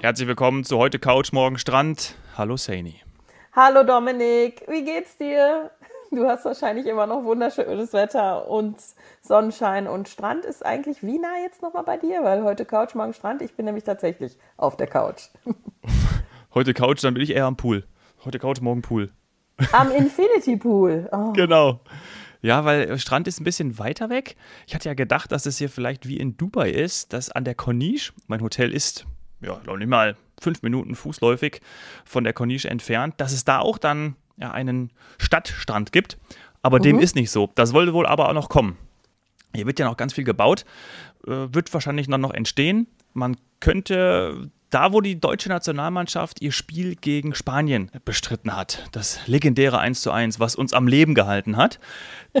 Herzlich 0.00 0.28
willkommen 0.28 0.62
zu 0.62 0.78
heute 0.78 1.00
Couch, 1.00 1.32
morgen 1.32 1.58
Strand. 1.58 2.14
Hallo 2.36 2.56
Saini. 2.56 3.00
Hallo 3.52 3.82
Dominik, 3.82 4.62
wie 4.68 4.84
geht's 4.84 5.16
dir? 5.16 5.72
Du 6.12 6.24
hast 6.24 6.44
wahrscheinlich 6.44 6.86
immer 6.86 7.08
noch 7.08 7.24
wunderschönes 7.24 7.92
Wetter 7.92 8.48
und 8.48 8.76
Sonnenschein 9.22 9.88
und 9.88 10.08
Strand 10.08 10.44
ist 10.44 10.64
eigentlich 10.64 11.02
wie 11.02 11.18
nah 11.18 11.40
jetzt 11.42 11.62
nochmal 11.62 11.82
bei 11.82 11.96
dir? 11.96 12.22
Weil 12.22 12.44
heute 12.44 12.64
Couch, 12.64 12.94
morgen 12.94 13.12
Strand. 13.12 13.42
Ich 13.42 13.54
bin 13.54 13.64
nämlich 13.64 13.82
tatsächlich 13.82 14.38
auf 14.56 14.76
der 14.76 14.86
Couch. 14.86 15.30
Heute 16.54 16.74
Couch, 16.74 17.02
dann 17.04 17.14
bin 17.14 17.22
ich 17.22 17.34
eher 17.34 17.44
am 17.44 17.56
Pool. 17.56 17.84
Heute 18.24 18.38
Couch, 18.38 18.60
morgen 18.60 18.82
Pool. 18.82 19.10
Am 19.72 19.90
Infinity 19.90 20.56
Pool. 20.56 21.08
Oh. 21.12 21.32
Genau. 21.32 21.80
Ja, 22.40 22.64
weil 22.64 22.96
Strand 22.98 23.26
ist 23.26 23.40
ein 23.40 23.44
bisschen 23.44 23.78
weiter 23.78 24.10
weg. 24.10 24.36
Ich 24.66 24.74
hatte 24.74 24.88
ja 24.88 24.94
gedacht, 24.94 25.32
dass 25.32 25.44
es 25.44 25.58
hier 25.58 25.68
vielleicht 25.68 26.06
wie 26.06 26.16
in 26.16 26.36
Dubai 26.36 26.70
ist, 26.70 27.12
dass 27.12 27.30
an 27.30 27.44
der 27.44 27.56
Corniche, 27.56 28.12
mein 28.28 28.40
Hotel 28.40 28.72
ist, 28.72 29.06
ja, 29.40 29.60
noch 29.66 29.76
nicht 29.76 29.88
mal 29.88 30.16
fünf 30.40 30.62
Minuten 30.62 30.94
fußläufig 30.94 31.60
von 32.04 32.24
der 32.24 32.32
Corniche 32.32 32.70
entfernt, 32.70 33.14
dass 33.18 33.32
es 33.32 33.44
da 33.44 33.60
auch 33.60 33.78
dann 33.78 34.16
ja, 34.36 34.50
einen 34.50 34.90
Stadtstrand 35.18 35.92
gibt. 35.92 36.18
Aber 36.62 36.78
mhm. 36.78 36.82
dem 36.82 36.98
ist 36.98 37.14
nicht 37.14 37.30
so. 37.30 37.50
Das 37.54 37.72
wollte 37.72 37.92
wohl 37.92 38.06
aber 38.06 38.28
auch 38.28 38.34
noch 38.34 38.48
kommen. 38.48 38.76
Hier 39.54 39.66
wird 39.66 39.78
ja 39.78 39.86
noch 39.86 39.96
ganz 39.96 40.12
viel 40.12 40.24
gebaut, 40.24 40.64
äh, 41.26 41.30
wird 41.30 41.72
wahrscheinlich 41.72 42.08
dann 42.08 42.20
noch 42.20 42.34
entstehen. 42.34 42.86
Man 43.14 43.36
könnte 43.60 44.50
da, 44.70 44.92
wo 44.92 45.00
die 45.00 45.18
deutsche 45.18 45.48
Nationalmannschaft 45.48 46.42
ihr 46.42 46.52
Spiel 46.52 46.94
gegen 46.94 47.34
Spanien 47.34 47.90
bestritten 48.04 48.54
hat, 48.54 48.86
das 48.92 49.26
legendäre 49.26 49.78
1 49.78 50.02
zu 50.02 50.10
1, 50.10 50.40
was 50.40 50.56
uns 50.56 50.74
am 50.74 50.86
Leben 50.86 51.14
gehalten 51.14 51.56
hat, 51.56 51.80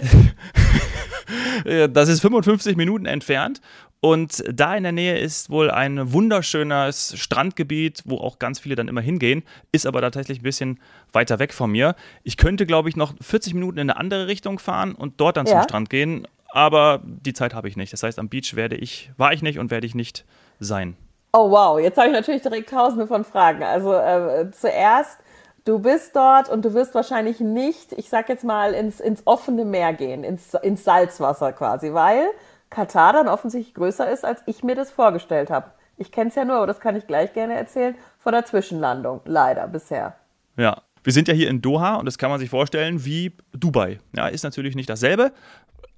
das 1.64 2.08
ist 2.08 2.20
55 2.20 2.76
Minuten 2.76 3.06
entfernt 3.06 3.62
und 4.00 4.44
da 4.52 4.76
in 4.76 4.84
der 4.84 4.92
Nähe 4.92 5.18
ist 5.18 5.50
wohl 5.50 5.70
ein 5.70 6.12
wunderschönes 6.12 7.14
Strandgebiet, 7.16 8.02
wo 8.04 8.18
auch 8.18 8.38
ganz 8.38 8.60
viele 8.60 8.76
dann 8.76 8.86
immer 8.86 9.00
hingehen, 9.00 9.42
ist 9.72 9.86
aber 9.86 10.00
tatsächlich 10.00 10.40
ein 10.40 10.44
bisschen 10.44 10.80
weiter 11.12 11.40
weg 11.40 11.52
von 11.52 11.72
mir. 11.72 11.96
Ich 12.22 12.36
könnte, 12.36 12.64
glaube 12.64 12.88
ich, 12.88 12.96
noch 12.96 13.14
40 13.20 13.54
Minuten 13.54 13.78
in 13.78 13.90
eine 13.90 13.98
andere 13.98 14.28
Richtung 14.28 14.60
fahren 14.60 14.94
und 14.94 15.20
dort 15.20 15.36
dann 15.36 15.46
ja. 15.46 15.52
zum 15.52 15.62
Strand 15.64 15.90
gehen, 15.90 16.28
aber 16.48 17.00
die 17.04 17.32
Zeit 17.32 17.54
habe 17.54 17.68
ich 17.68 17.76
nicht. 17.76 17.92
Das 17.92 18.02
heißt, 18.04 18.18
am 18.20 18.28
Beach 18.28 18.54
werde 18.54 18.76
ich, 18.76 19.10
war 19.16 19.32
ich 19.32 19.42
nicht 19.42 19.58
und 19.58 19.70
werde 19.70 19.86
ich 19.86 19.96
nicht 19.96 20.24
sein. 20.60 20.96
Oh 21.32 21.50
wow, 21.50 21.78
jetzt 21.78 21.98
habe 21.98 22.08
ich 22.08 22.14
natürlich 22.14 22.42
direkt 22.42 22.70
tausende 22.70 23.06
von 23.06 23.24
Fragen. 23.24 23.62
Also 23.64 23.94
äh, 23.94 24.50
zuerst, 24.52 25.18
du 25.64 25.80
bist 25.80 26.14
dort 26.14 26.48
und 26.48 26.64
du 26.64 26.72
wirst 26.72 26.94
wahrscheinlich 26.94 27.40
nicht, 27.40 27.92
ich 27.92 28.08
sag 28.08 28.28
jetzt 28.28 28.44
mal, 28.44 28.72
ins, 28.74 29.00
ins 29.00 29.26
offene 29.26 29.64
Meer 29.64 29.92
gehen, 29.92 30.24
ins, 30.24 30.54
ins 30.54 30.84
Salzwasser 30.84 31.52
quasi, 31.52 31.92
weil 31.92 32.28
Katar 32.70 33.12
dann 33.12 33.28
offensichtlich 33.28 33.74
größer 33.74 34.10
ist, 34.10 34.24
als 34.24 34.42
ich 34.46 34.62
mir 34.62 34.74
das 34.74 34.90
vorgestellt 34.90 35.50
habe. 35.50 35.70
Ich 35.96 36.12
kenne 36.12 36.30
es 36.30 36.36
ja 36.36 36.44
nur, 36.44 36.56
aber 36.56 36.66
das 36.66 36.80
kann 36.80 36.96
ich 36.96 37.06
gleich 37.06 37.32
gerne 37.32 37.54
erzählen, 37.54 37.94
von 38.18 38.32
der 38.32 38.44
Zwischenlandung, 38.44 39.20
leider 39.24 39.66
bisher. 39.66 40.14
Ja, 40.56 40.82
wir 41.02 41.12
sind 41.12 41.28
ja 41.28 41.34
hier 41.34 41.48
in 41.48 41.60
Doha 41.60 41.96
und 41.96 42.06
das 42.06 42.18
kann 42.18 42.30
man 42.30 42.38
sich 42.38 42.50
vorstellen 42.50 43.04
wie 43.04 43.32
Dubai. 43.52 43.98
Ja, 44.14 44.28
ist 44.28 44.44
natürlich 44.44 44.76
nicht 44.76 44.90
dasselbe, 44.90 45.32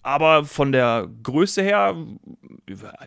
aber 0.03 0.45
von 0.45 0.73
der 0.73 1.09
Größe 1.23 1.63
her, 1.63 1.95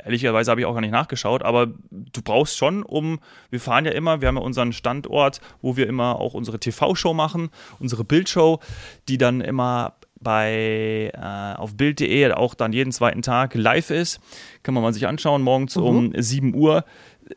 ehrlicherweise 0.03 0.51
habe 0.51 0.61
ich 0.61 0.67
auch 0.67 0.73
gar 0.73 0.81
nicht 0.81 0.91
nachgeschaut, 0.91 1.41
aber 1.41 1.67
du 1.89 2.21
brauchst 2.23 2.57
schon, 2.57 2.83
um, 2.83 3.19
wir 3.49 3.59
fahren 3.59 3.85
ja 3.85 3.91
immer, 3.91 4.21
wir 4.21 4.27
haben 4.27 4.37
ja 4.37 4.43
unseren 4.43 4.73
Standort, 4.73 5.41
wo 5.61 5.75
wir 5.75 5.87
immer 5.87 6.19
auch 6.19 6.35
unsere 6.35 6.59
TV-Show 6.59 7.13
machen, 7.13 7.49
unsere 7.79 8.03
Bildshow, 8.03 8.59
die 9.07 9.17
dann 9.17 9.41
immer 9.41 9.95
bei 10.23 11.11
äh, 11.13 11.59
auf 11.59 11.75
Bild.de 11.75 12.31
auch 12.31 12.53
dann 12.53 12.73
jeden 12.73 12.91
zweiten 12.91 13.21
Tag 13.21 13.53
live 13.55 13.89
ist. 13.89 14.19
Kann 14.63 14.73
man 14.73 14.83
mal 14.83 14.93
sich 14.93 15.07
anschauen, 15.07 15.41
morgens 15.41 15.75
mhm. 15.75 15.83
um 15.83 16.13
7 16.15 16.55
Uhr 16.55 16.85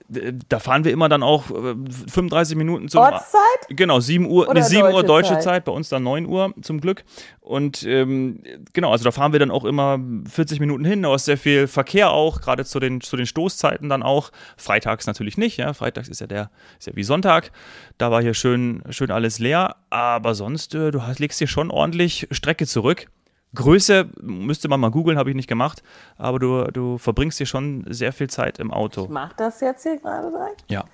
da 0.08 0.58
fahren 0.58 0.84
wir 0.84 0.92
immer 0.92 1.08
dann 1.08 1.22
auch 1.22 1.44
35 1.44 2.54
äh, 2.54 2.58
Minuten 2.58 2.88
zum 2.88 3.00
Ortszeit? 3.00 3.40
Genau, 3.68 4.00
7 4.00 4.26
Uhr, 4.26 4.48
Oder 4.48 4.62
7 4.62 4.92
Uhr 4.92 5.02
deutsche 5.02 5.34
Zeit. 5.34 5.42
Zeit. 5.42 5.64
bei 5.64 5.72
uns 5.72 5.88
dann 5.88 6.02
9 6.02 6.26
Uhr 6.26 6.54
zum 6.62 6.80
Glück. 6.80 7.04
Und 7.40 7.84
ähm, 7.84 8.42
genau, 8.72 8.90
also 8.90 9.04
da 9.04 9.12
fahren 9.12 9.32
wir 9.32 9.38
dann 9.38 9.50
auch 9.50 9.64
immer 9.64 9.98
40 10.30 10.60
Minuten 10.60 10.84
hin, 10.84 11.02
da 11.02 11.14
ist 11.14 11.26
sehr 11.26 11.38
viel 11.38 11.66
Verkehr 11.66 12.10
auch, 12.10 12.40
gerade 12.40 12.64
zu 12.64 12.80
den, 12.80 13.00
zu 13.00 13.16
den 13.16 13.26
Stoßzeiten 13.26 13.88
dann 13.88 14.02
auch. 14.02 14.30
Freitags 14.56 15.06
natürlich 15.06 15.38
nicht, 15.38 15.56
ja. 15.56 15.72
Freitags 15.72 16.08
ist 16.08 16.20
ja 16.20 16.26
der, 16.26 16.50
ist 16.78 16.86
ja 16.86 16.96
wie 16.96 17.04
Sonntag. 17.04 17.52
Da 17.98 18.10
war 18.10 18.22
hier 18.22 18.34
schön, 18.34 18.82
schön 18.90 19.10
alles 19.10 19.38
leer. 19.38 19.76
Aber 19.90 20.34
sonst, 20.34 20.74
äh, 20.74 20.90
du 20.90 21.02
hast, 21.02 21.18
legst 21.18 21.40
dir 21.40 21.46
schon 21.46 21.70
ordentlich 21.70 22.28
Strecke 22.30 22.66
zurück. 22.66 23.08
Größe 23.56 24.08
müsste 24.20 24.68
man 24.68 24.78
mal 24.78 24.90
googeln, 24.90 25.18
habe 25.18 25.30
ich 25.30 25.36
nicht 25.36 25.48
gemacht, 25.48 25.82
aber 26.16 26.38
du, 26.38 26.64
du 26.64 26.98
verbringst 26.98 27.38
hier 27.38 27.46
schon 27.46 27.84
sehr 27.88 28.12
viel 28.12 28.30
Zeit 28.30 28.60
im 28.60 28.72
Auto. 28.72 29.04
Ich 29.04 29.10
mach 29.10 29.32
das 29.32 29.60
jetzt 29.60 29.82
hier 29.82 29.98
gerade 29.98 30.30
direkt? 30.30 30.64
Ja. 30.68 30.84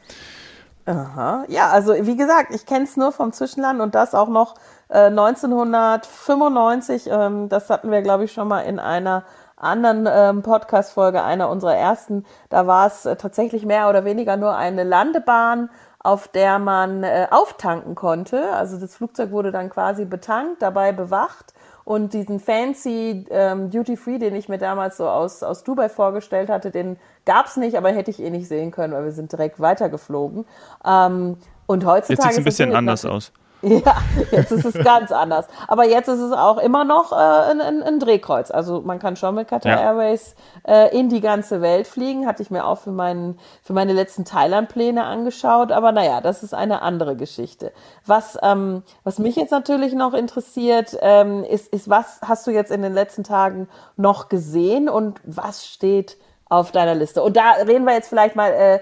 Aha. 0.85 1.45
Ja, 1.49 1.69
also 1.69 1.95
wie 1.95 2.17
gesagt, 2.17 2.53
ich 2.55 2.67
kenne 2.67 2.85
es 2.85 2.97
nur 2.97 3.13
vom 3.13 3.33
Zwischenland 3.33 3.81
und 3.81 3.95
das 3.95 4.15
auch 4.15 4.29
noch 4.29 4.57
äh, 4.89 5.07
1995. 5.07 7.09
Ähm, 7.09 7.49
das 7.49 7.71
hatten 7.71 7.93
wir, 7.93 8.03
glaube 8.03 8.25
ich, 8.25 8.33
schon 8.33 8.49
mal 8.49 8.63
in 8.63 8.81
einer 8.81 9.23
anderen 9.57 10.09
ähm, 10.11 10.43
Podcast-Folge, 10.43 11.23
einer 11.23 11.51
unserer 11.51 11.77
ersten. 11.77 12.25
Da 12.49 12.67
war 12.67 12.89
es 12.89 13.07
äh, 13.07 13.15
tatsächlich 13.15 13.65
mehr 13.65 13.89
oder 13.89 14.05
weniger 14.05 14.37
nur 14.37 14.57
eine 14.57 14.83
Landebahn, 14.83 15.71
auf 16.01 16.27
der 16.27 16.59
man 16.59 17.05
äh, 17.05 17.29
auftanken 17.31 17.95
konnte. 17.95 18.53
Also 18.53 18.81
das 18.81 18.97
Flugzeug 18.97 19.31
wurde 19.31 19.53
dann 19.53 19.71
quasi 19.71 20.05
betankt, 20.05 20.63
dabei 20.63 20.91
bewacht 20.91 21.55
und 21.85 22.13
diesen 22.13 22.41
fancy 22.41 23.25
ähm, 23.31 23.71
Duty 23.71 23.97
Free, 23.97 24.19
den 24.19 24.35
ich 24.35 24.49
mir 24.49 24.59
damals 24.59 24.97
so 24.97 25.09
aus, 25.09 25.43
aus 25.43 25.65
Dubai 25.65 25.89
vorgestellt 25.89 26.49
hatte, 26.49 26.71
den 26.71 26.97
gab's 27.25 27.57
nicht, 27.57 27.77
aber 27.77 27.91
hätte 27.91 28.11
ich 28.11 28.21
eh 28.21 28.31
nicht 28.31 28.49
sehen 28.49 28.71
können, 28.71 28.93
weil 28.93 29.05
wir 29.05 29.13
sind 29.13 29.33
direkt 29.33 29.61
weitergeflogen. 29.61 30.45
Ähm, 30.85 31.37
und 31.67 31.85
heutzutage. 31.87 32.13
Jetzt 32.13 32.23
sieht 32.23 32.33
es 32.33 32.39
ein 32.39 32.45
bisschen 32.45 32.75
anders 32.75 33.05
aus. 33.05 33.33
Ja, 33.63 33.97
jetzt 34.33 34.51
ist 34.51 34.65
es 34.65 34.75
ganz 34.85 35.13
anders. 35.13 35.47
Aber 35.69 35.87
jetzt 35.87 36.09
ist 36.09 36.19
es 36.19 36.33
auch 36.33 36.59
immer 36.59 36.85
noch 36.85 37.13
äh, 37.13 37.15
ein, 37.15 37.61
ein, 37.61 37.83
ein, 37.83 37.99
Drehkreuz. 38.01 38.51
Also 38.51 38.81
man 38.81 38.99
kann 38.99 39.15
schon 39.17 39.37
mit 39.37 39.49
Qatar 39.49 39.73
ja. 39.73 39.81
Airways 39.81 40.35
äh, 40.67 40.97
in 40.97 41.09
die 41.09 41.21
ganze 41.21 41.63
Welt 41.63 41.87
fliegen. 41.87 42.27
Hatte 42.27 42.43
ich 42.43 42.51
mir 42.51 42.67
auch 42.67 42.79
für, 42.79 42.91
meinen, 42.91 43.39
für 43.63 43.73
meine 43.73 43.93
letzten 43.93 44.25
Thailand-Pläne 44.25 45.05
angeschaut. 45.05 45.71
Aber 45.71 45.93
naja, 45.93 46.21
das 46.21 46.43
ist 46.43 46.55
eine 46.55 46.83
andere 46.83 47.15
Geschichte. 47.15 47.73
Was, 48.05 48.37
ähm, 48.43 48.83
was 49.05 49.19
mich 49.19 49.37
jetzt 49.37 49.53
natürlich 49.53 49.95
noch 49.95 50.15
interessiert, 50.15 50.97
ähm, 51.01 51.45
ist, 51.45 51.73
ist, 51.73 51.89
was 51.89 52.21
hast 52.23 52.47
du 52.47 52.51
jetzt 52.51 52.73
in 52.73 52.83
den 52.83 52.93
letzten 52.93 53.23
Tagen 53.23 53.69
noch 53.97 54.29
gesehen 54.29 54.89
und 54.89 55.21
was 55.25 55.67
steht 55.67 56.17
auf 56.53 56.71
deiner 56.71 56.95
Liste. 56.95 57.23
Und 57.23 57.37
da 57.37 57.53
reden 57.67 57.85
wir 57.85 57.95
jetzt 57.95 58.09
vielleicht 58.09 58.37
mal 58.37 58.51
äh, 58.51 58.75
äh 58.75 58.81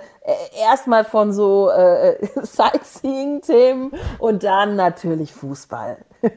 erstmal 0.60 1.04
von 1.04 1.32
so 1.32 1.70
äh, 1.70 2.16
Sightseeing-Themen 2.42 3.92
und 4.18 4.42
dann 4.42 4.76
natürlich 4.76 5.32
Fußball. 5.32 5.98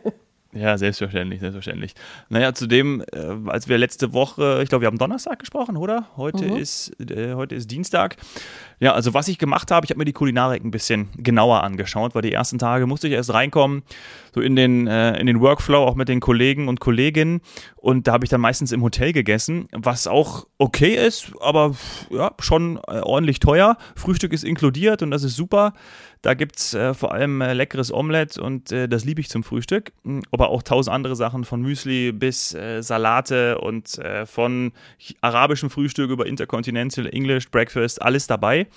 Ja, 0.55 0.77
selbstverständlich, 0.77 1.39
selbstverständlich. 1.39 1.95
Naja, 2.29 2.53
zudem, 2.53 3.03
äh, 3.11 3.49
als 3.49 3.67
wir 3.67 3.79
letzte 3.79 4.13
Woche, 4.13 4.59
ich 4.61 4.69
glaube, 4.69 4.83
wir 4.83 4.88
haben 4.88 4.99
Donnerstag 4.99 5.39
gesprochen, 5.39 5.77
oder? 5.77 6.05
Heute, 6.16 6.45
mhm. 6.45 6.57
ist, 6.57 6.91
äh, 7.01 7.33
heute 7.33 7.55
ist 7.55 7.71
Dienstag. 7.71 8.17
Ja, 8.79 8.94
also 8.94 9.15
was 9.15 9.27
ich 9.29 9.39
gemacht 9.39 9.71
habe, 9.71 9.85
ich 9.85 9.89
habe 9.89 9.97
mir 9.97 10.05
die 10.05 10.13
Kulinarik 10.13 10.63
ein 10.63 10.69
bisschen 10.69 11.09
genauer 11.17 11.63
angeschaut, 11.63 12.13
weil 12.13 12.21
die 12.21 12.33
ersten 12.33 12.59
Tage 12.59 12.85
musste 12.85 13.07
ich 13.07 13.13
erst 13.13 13.33
reinkommen, 13.33 13.81
so 14.33 14.41
in 14.41 14.55
den, 14.55 14.88
äh, 14.88 15.19
in 15.19 15.27
den 15.27 15.39
Workflow, 15.39 15.83
auch 15.83 15.95
mit 15.95 16.09
den 16.09 16.19
Kollegen 16.19 16.67
und 16.67 16.79
Kolleginnen. 16.79 17.41
Und 17.75 18.07
da 18.07 18.13
habe 18.13 18.25
ich 18.25 18.29
dann 18.29 18.41
meistens 18.41 18.71
im 18.71 18.81
Hotel 18.81 19.13
gegessen, 19.13 19.67
was 19.71 20.07
auch 20.07 20.47
okay 20.57 20.95
ist, 20.95 21.31
aber 21.39 21.75
ja, 22.09 22.31
schon 22.39 22.77
äh, 22.88 23.01
ordentlich 23.01 23.39
teuer. 23.39 23.77
Frühstück 23.95 24.33
ist 24.33 24.44
inkludiert 24.44 25.01
und 25.01 25.11
das 25.11 25.23
ist 25.23 25.35
super. 25.35 25.73
Da 26.23 26.35
gibt 26.35 26.55
es 26.55 26.73
äh, 26.73 26.94
vor 26.94 27.13
allem 27.13 27.41
äh, 27.41 27.51
leckeres 27.51 27.94
Omelett 27.94 28.38
und 28.38 28.71
äh, 28.71 28.88
das 28.88 29.03
liebe 29.03 29.19
ich 29.19 29.27
zum 29.27 29.44
Frühstück. 29.44 29.91
Hm, 30.05 30.23
aber 30.31 30.50
auch 30.50 30.63
tausend 30.63 30.95
andere 30.95 31.17
Sachen 31.17 31.44
von 31.44 31.61
Müsli 31.61 32.13
bis 32.13 32.53
äh, 32.53 32.81
Salate 32.81 33.59
und 33.59 33.97
äh, 34.00 34.25
von 34.25 34.71
arabischem 35.19 35.69
Frühstück 35.69 36.09
über 36.09 36.25
Intercontinental 36.25 37.07
English 37.07 37.51
Breakfast, 37.51 38.01
alles 38.01 38.25
dabei. 38.27 38.68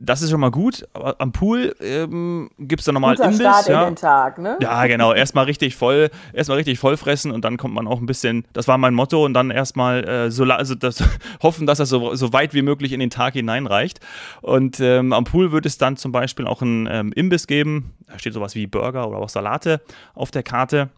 Das 0.00 0.22
ist 0.22 0.30
schon 0.30 0.40
mal 0.40 0.50
gut. 0.50 0.86
Aber 0.94 1.16
am 1.18 1.32
Pool 1.32 1.74
ähm, 1.80 2.50
gibt 2.58 2.80
es 2.80 2.86
dann 2.86 2.94
nochmal 2.94 3.16
Imbiss. 3.18 3.40
Start 3.40 3.68
ja. 3.68 3.82
in 3.82 3.90
den 3.90 3.96
Tag, 3.96 4.38
ne? 4.38 4.58
Ja, 4.60 4.86
genau. 4.86 5.12
Erstmal 5.12 5.44
richtig 5.44 5.76
voll, 5.76 6.10
erstmal 6.32 6.56
richtig 6.58 6.78
voll 6.78 6.96
fressen 6.96 7.30
und 7.30 7.44
dann 7.44 7.56
kommt 7.56 7.74
man 7.74 7.86
auch 7.86 8.00
ein 8.00 8.06
bisschen, 8.06 8.44
das 8.52 8.68
war 8.68 8.78
mein 8.78 8.94
Motto, 8.94 9.24
und 9.24 9.34
dann 9.34 9.50
erstmal 9.50 10.08
äh, 10.08 10.30
so 10.30 10.44
also 10.44 10.74
das, 10.74 11.02
hoffen, 11.42 11.66
dass 11.66 11.78
das 11.78 11.88
so, 11.88 12.14
so 12.14 12.32
weit 12.32 12.54
wie 12.54 12.62
möglich 12.62 12.92
in 12.92 13.00
den 13.00 13.10
Tag 13.10 13.34
hineinreicht. 13.34 14.00
Und 14.40 14.80
ähm, 14.80 15.12
am 15.12 15.24
Pool 15.24 15.52
wird 15.52 15.66
es 15.66 15.78
dann 15.78 15.96
zum 15.96 16.12
Beispiel 16.12 16.46
auch 16.46 16.62
einen 16.62 16.88
ähm, 16.90 17.12
Imbiss 17.12 17.46
geben. 17.46 17.92
Da 18.06 18.18
steht 18.18 18.34
sowas 18.34 18.54
wie 18.54 18.66
Burger 18.66 19.08
oder 19.08 19.18
auch 19.18 19.28
Salate 19.28 19.80
auf 20.14 20.30
der 20.30 20.42
Karte. 20.42 20.90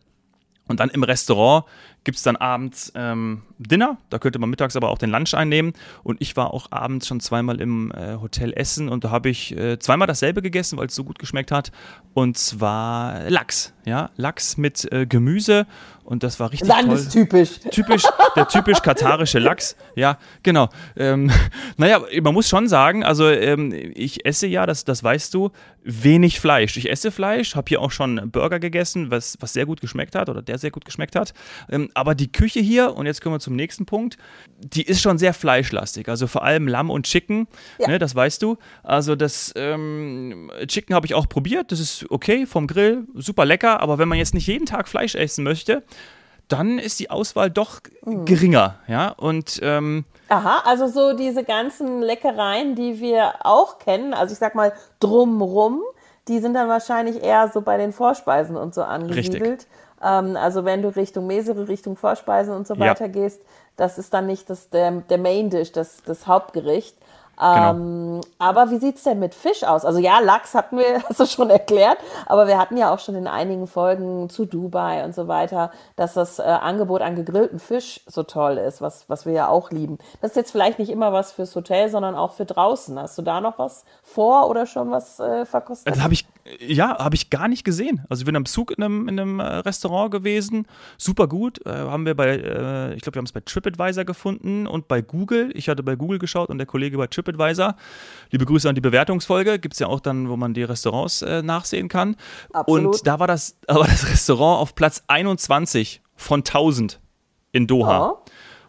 Und 0.67 0.81
dann 0.81 0.89
im 0.89 1.03
Restaurant 1.03 1.67
gibt 2.05 2.19
es 2.19 2.23
dann 2.23 2.37
abends 2.37 2.93
ähm, 2.95 3.43
Dinner, 3.59 3.97
da 4.11 4.19
könnte 4.19 4.39
man 4.39 4.51
mittags 4.51 4.77
aber 4.77 4.91
auch 4.91 4.99
den 4.99 5.11
Lunch 5.11 5.35
einnehmen. 5.35 5.73
Und 6.03 6.21
ich 6.21 6.37
war 6.37 6.53
auch 6.53 6.71
abends 6.71 7.07
schon 7.07 7.21
zweimal 7.21 7.61
im 7.61 7.91
äh, 7.93 8.17
Hotel 8.21 8.53
Essen 8.53 8.89
und 8.89 9.05
da 9.05 9.11
habe 9.11 9.31
ich 9.31 9.57
äh, 9.57 9.79
zweimal 9.79 10.07
dasselbe 10.07 10.43
gegessen, 10.43 10.79
weil 10.79 10.87
es 10.87 10.95
so 10.95 11.05
gut 11.05 11.19
geschmeckt 11.19 11.51
hat. 11.51 11.73
Und 12.13 12.39
zwar 12.39 13.29
Lachs, 13.31 13.73
ja, 13.85 14.11
Lachs 14.17 14.57
mit 14.57 14.91
äh, 14.93 15.07
Gemüse 15.07 15.67
und 16.05 16.23
das 16.23 16.39
war 16.39 16.53
richtig 16.53 16.69
Landestypisch. 16.69 17.61
toll. 17.61 17.71
Typisch, 17.71 18.03
der 18.37 18.47
typisch 18.47 18.83
katarische 18.83 19.39
Lachs. 19.39 19.75
Ja, 19.97 20.19
genau. 20.43 20.69
Ähm, 20.97 21.31
naja, 21.79 22.01
man 22.23 22.35
muss 22.35 22.49
schon 22.49 22.69
sagen, 22.69 23.03
also 23.03 23.29
ähm, 23.29 23.73
ich 23.95 24.27
esse 24.27 24.47
ja, 24.47 24.67
das, 24.67 24.85
das 24.85 25.03
weißt 25.03 25.33
du, 25.33 25.51
wenig 25.83 26.41
Fleisch. 26.41 26.77
Ich 26.77 26.91
esse 26.91 27.11
Fleisch, 27.11 27.57
habe 27.57 27.69
hier 27.69 27.81
auch 27.81 27.91
schon 27.91 28.31
Burger 28.31 28.59
gegessen, 28.59 29.11
was, 29.11 29.39
was 29.41 29.55
sehr 29.55 29.65
gut 29.65 29.81
geschmeckt 29.81 30.15
hat 30.15 30.29
oder 30.29 30.43
der 30.43 30.59
sehr 30.59 30.71
gut 30.71 30.85
geschmeckt 30.85 31.17
hat. 31.17 31.33
Ähm, 31.71 31.91
aber 31.95 32.15
die 32.15 32.31
Küche 32.31 32.61
hier, 32.61 32.97
und 32.97 33.07
jetzt 33.07 33.23
kommen 33.23 33.37
wir 33.37 33.41
zum 33.41 33.57
nächsten 33.57 33.87
Punkt, 33.87 34.19
die 34.59 34.83
ist 34.83 35.01
schon 35.01 35.19
sehr 35.19 35.33
fleischlastig. 35.33 36.09
Also 36.09 36.27
vor 36.27 36.43
allem 36.43 36.69
Lamm 36.69 36.91
und 36.91 37.07
Chicken, 37.07 37.47
ja. 37.79 37.89
ne, 37.89 37.99
das 37.99 38.15
weißt 38.15 38.43
du. 38.43 38.59
Also 38.83 39.17
das 39.17 39.53
ähm, 39.57 40.51
Chicken 40.67 40.95
habe 40.95 41.07
ich 41.07 41.15
auch 41.15 41.29
probiert, 41.29 41.73
das 41.73 41.81
ist 41.81 42.11
okay 42.11 42.47
vom 42.47 42.67
Grill, 42.67 43.07
super 43.15 43.45
lecker. 43.45 43.81
Aber 43.81 43.99
wenn 43.99 44.09
man 44.09 44.19
jetzt 44.19 44.35
nicht 44.35 44.47
jeden 44.47 44.67
Tag 44.67 44.89
Fleisch 44.89 45.15
essen 45.15 45.45
möchte, 45.45 45.83
dann 46.49 46.79
ist 46.79 47.01
die 47.01 47.11
Auswahl 47.11 47.51
doch 47.51 47.81
mhm. 48.05 48.25
geringer, 48.25 48.79
ja. 48.87 49.09
Und 49.09 49.61
ähm, 49.63 50.05
Aha, 50.29 50.63
also 50.65 50.89
so 50.89 51.17
diese 51.17 51.45
ganzen 51.45 52.03
Leckereien, 52.03 52.75
die 52.75 53.01
wir 53.01 53.35
auch 53.41 53.79
kennen, 53.79 54.15
also 54.15 54.33
ich 54.33 54.39
sag 54.39 54.55
mal 54.55 54.73
drumrum, 55.01 55.83
die 56.29 56.39
sind 56.39 56.55
dann 56.55 56.69
wahrscheinlich 56.69 57.23
eher 57.23 57.51
so 57.53 57.61
bei 57.61 57.77
den 57.77 57.93
Vorspeisen 57.93 58.57
und 58.57 58.75
so 58.75 58.83
angesiedelt. 58.83 59.67
Ähm, 60.05 60.37
also 60.37 60.65
wenn 60.65 60.83
du 60.83 60.95
Richtung 60.95 61.27
Mesere, 61.27 61.69
Richtung 61.69 61.97
Vorspeisen 61.97 62.55
und 62.55 62.67
so 62.67 62.79
weiter 62.79 63.07
ja. 63.07 63.13
gehst, 63.13 63.41
das 63.77 63.99
ist 63.99 64.15
dann 64.15 64.27
nicht 64.27 64.51
das, 64.51 64.71
der, 64.71 64.91
der 64.91 65.19
Main 65.19 65.51
Dish, 65.51 65.73
das, 65.73 66.03
das 66.05 66.27
Hauptgericht. 66.27 66.97
Genau. 67.37 67.71
Ähm, 67.71 68.21
aber 68.39 68.71
wie 68.71 68.79
sieht 68.79 68.97
es 68.97 69.03
denn 69.03 69.19
mit 69.19 69.35
Fisch 69.35 69.65
aus? 69.65 69.85
Also 69.85 69.99
ja, 69.99 70.21
Lachs 70.21 70.55
hatten 70.55 70.79
wir, 70.79 71.03
hast 71.09 71.21
du 71.21 71.27
schon 71.27 71.51
erklärt, 71.51 71.99
aber 72.27 72.47
wir 72.47 72.59
hatten 72.59 72.77
ja 72.77 72.93
auch 72.93 72.99
schon 72.99 73.15
in 73.15 73.27
einigen 73.27 73.67
Folgen 73.67 74.29
zu 74.29 74.45
Dubai 74.45 75.05
und 75.05 75.15
so 75.15 75.29
weiter, 75.29 75.73
dass 75.97 76.15
das 76.15 76.39
äh, 76.39 76.43
Angebot 76.43 77.03
an 77.03 77.17
gegrillten 77.17 77.59
Fisch 77.59 78.01
so 78.07 78.23
toll 78.23 78.59
ist, 78.59 78.81
was, 78.81 79.09
was 79.09 79.27
wir 79.27 79.33
ja 79.33 79.49
auch 79.49 79.71
lieben. 79.71 79.99
Das 80.21 80.33
ist 80.33 80.37
jetzt 80.37 80.53
vielleicht 80.53 80.79
nicht 80.79 80.91
immer 80.91 81.13
was 81.13 81.33
fürs 81.33 81.55
Hotel, 81.57 81.89
sondern 81.89 82.15
auch 82.15 82.33
für 82.33 82.45
draußen. 82.45 82.99
Hast 82.99 83.19
du 83.19 83.23
da 83.23 83.41
noch 83.41 83.59
was 83.59 83.85
vor 84.03 84.49
oder 84.49 84.67
schon 84.67 84.91
was 84.91 85.19
äh, 85.21 85.45
verkostet? 85.45 85.93
Das 85.93 86.03
habe 86.03 86.15
ich, 86.15 86.27
ja, 86.61 86.99
habe 86.99 87.15
ich 87.17 87.31
gar 87.31 87.49
nicht 87.49 87.65
gesehen. 87.65 88.05
Also 88.09 88.23
ich 88.23 88.27
bin 88.27 88.37
am 88.37 88.47
Zug 88.47 88.71
in 88.77 88.83
einem, 88.83 89.09
in 89.09 89.19
einem 89.19 89.41
äh, 89.41 89.45
Restaurant 89.45 90.11
gewesen, 90.11 90.67
super 90.99 91.27
gut. 91.27 91.65
Äh, 91.67 91.71
haben 91.71 92.07
wir 92.07 92.15
bei, 92.15 92.37
äh, 92.37 92.95
ich 92.95 93.03
glaube, 93.03 93.17
wir 93.17 93.19
haben 93.19 93.27
es 93.27 93.33
bei 93.33 93.41
TripAdvisor 93.41 94.05
gefunden 94.05 94.67
und 94.67 94.89
bei 94.89 95.03
Google. 95.03 95.51
Ich 95.55 95.69
hatte 95.69 95.83
bei 95.83 95.97
Google 95.97 96.19
geschaut 96.19 96.51
und 96.51 96.59
der 96.59 96.67
Kollege 96.67 96.97
bei 96.97 97.07
TripAdvisor 97.07 97.24
TripAdvisor. 97.25 97.77
Liebe 98.31 98.45
Grüße 98.45 98.69
an 98.69 98.75
die 98.75 98.81
Bewertungsfolge. 98.81 99.59
Gibt 99.59 99.75
es 99.75 99.81
ja 99.81 99.87
auch 99.87 100.01
dann, 100.01 100.29
wo 100.29 100.37
man 100.37 100.55
die 100.55 100.63
Restaurants 100.63 101.23
äh, 101.23 101.43
nachsehen 101.43 101.89
kann. 101.89 102.17
Absolut. 102.53 102.87
Und 102.87 103.07
da 103.07 103.19
war 103.19 103.27
das, 103.27 103.57
war 103.69 103.87
das 103.87 104.09
Restaurant 104.09 104.61
auf 104.61 104.75
Platz 104.75 105.03
21 105.09 106.03
von 106.17 106.41
1000 106.41 107.01
in 107.53 107.67
Doha. 107.67 108.11
Oh. 108.11 108.19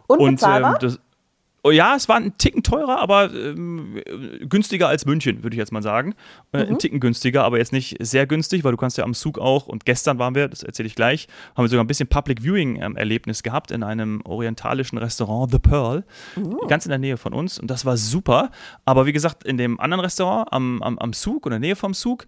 Und, 0.08 0.20
und 0.20 0.42
ähm, 0.44 0.76
das, 0.80 1.00
ja, 1.70 1.94
es 1.96 2.08
war 2.08 2.16
ein 2.16 2.36
Ticken 2.38 2.62
teurer, 2.62 3.00
aber 3.00 3.32
ähm, 3.32 4.00
günstiger 4.48 4.88
als 4.88 5.06
München, 5.06 5.42
würde 5.42 5.54
ich 5.54 5.58
jetzt 5.58 5.72
mal 5.72 5.82
sagen. 5.82 6.14
Äh, 6.52 6.64
mhm. 6.64 6.70
Ein 6.70 6.78
Ticken 6.78 7.00
günstiger, 7.00 7.44
aber 7.44 7.58
jetzt 7.58 7.72
nicht 7.72 7.96
sehr 8.00 8.26
günstig, 8.26 8.64
weil 8.64 8.72
du 8.72 8.76
kannst 8.76 8.98
ja 8.98 9.04
am 9.04 9.14
Zug 9.14 9.38
auch, 9.38 9.66
und 9.66 9.84
gestern 9.84 10.18
waren 10.18 10.34
wir, 10.34 10.48
das 10.48 10.62
erzähle 10.62 10.86
ich 10.86 10.94
gleich, 10.94 11.28
haben 11.54 11.64
wir 11.64 11.68
sogar 11.68 11.84
ein 11.84 11.86
bisschen 11.86 12.08
Public 12.08 12.42
Viewing-Erlebnis 12.42 13.40
ähm, 13.40 13.42
gehabt 13.42 13.70
in 13.70 13.82
einem 13.82 14.20
orientalischen 14.24 14.98
Restaurant, 14.98 15.50
The 15.50 15.58
Pearl, 15.58 16.04
mhm. 16.36 16.56
ganz 16.68 16.86
in 16.86 16.90
der 16.90 16.98
Nähe 16.98 17.16
von 17.16 17.32
uns. 17.32 17.58
Und 17.58 17.70
das 17.70 17.84
war 17.84 17.96
super. 17.96 18.50
Aber 18.84 19.06
wie 19.06 19.12
gesagt, 19.12 19.44
in 19.44 19.56
dem 19.56 19.80
anderen 19.80 20.00
Restaurant 20.00 20.52
am, 20.52 20.82
am, 20.82 20.98
am 20.98 21.12
Zug 21.12 21.46
oder 21.46 21.56
in 21.56 21.62
der 21.62 21.68
Nähe 21.68 21.76
vom 21.76 21.94
Zug, 21.94 22.26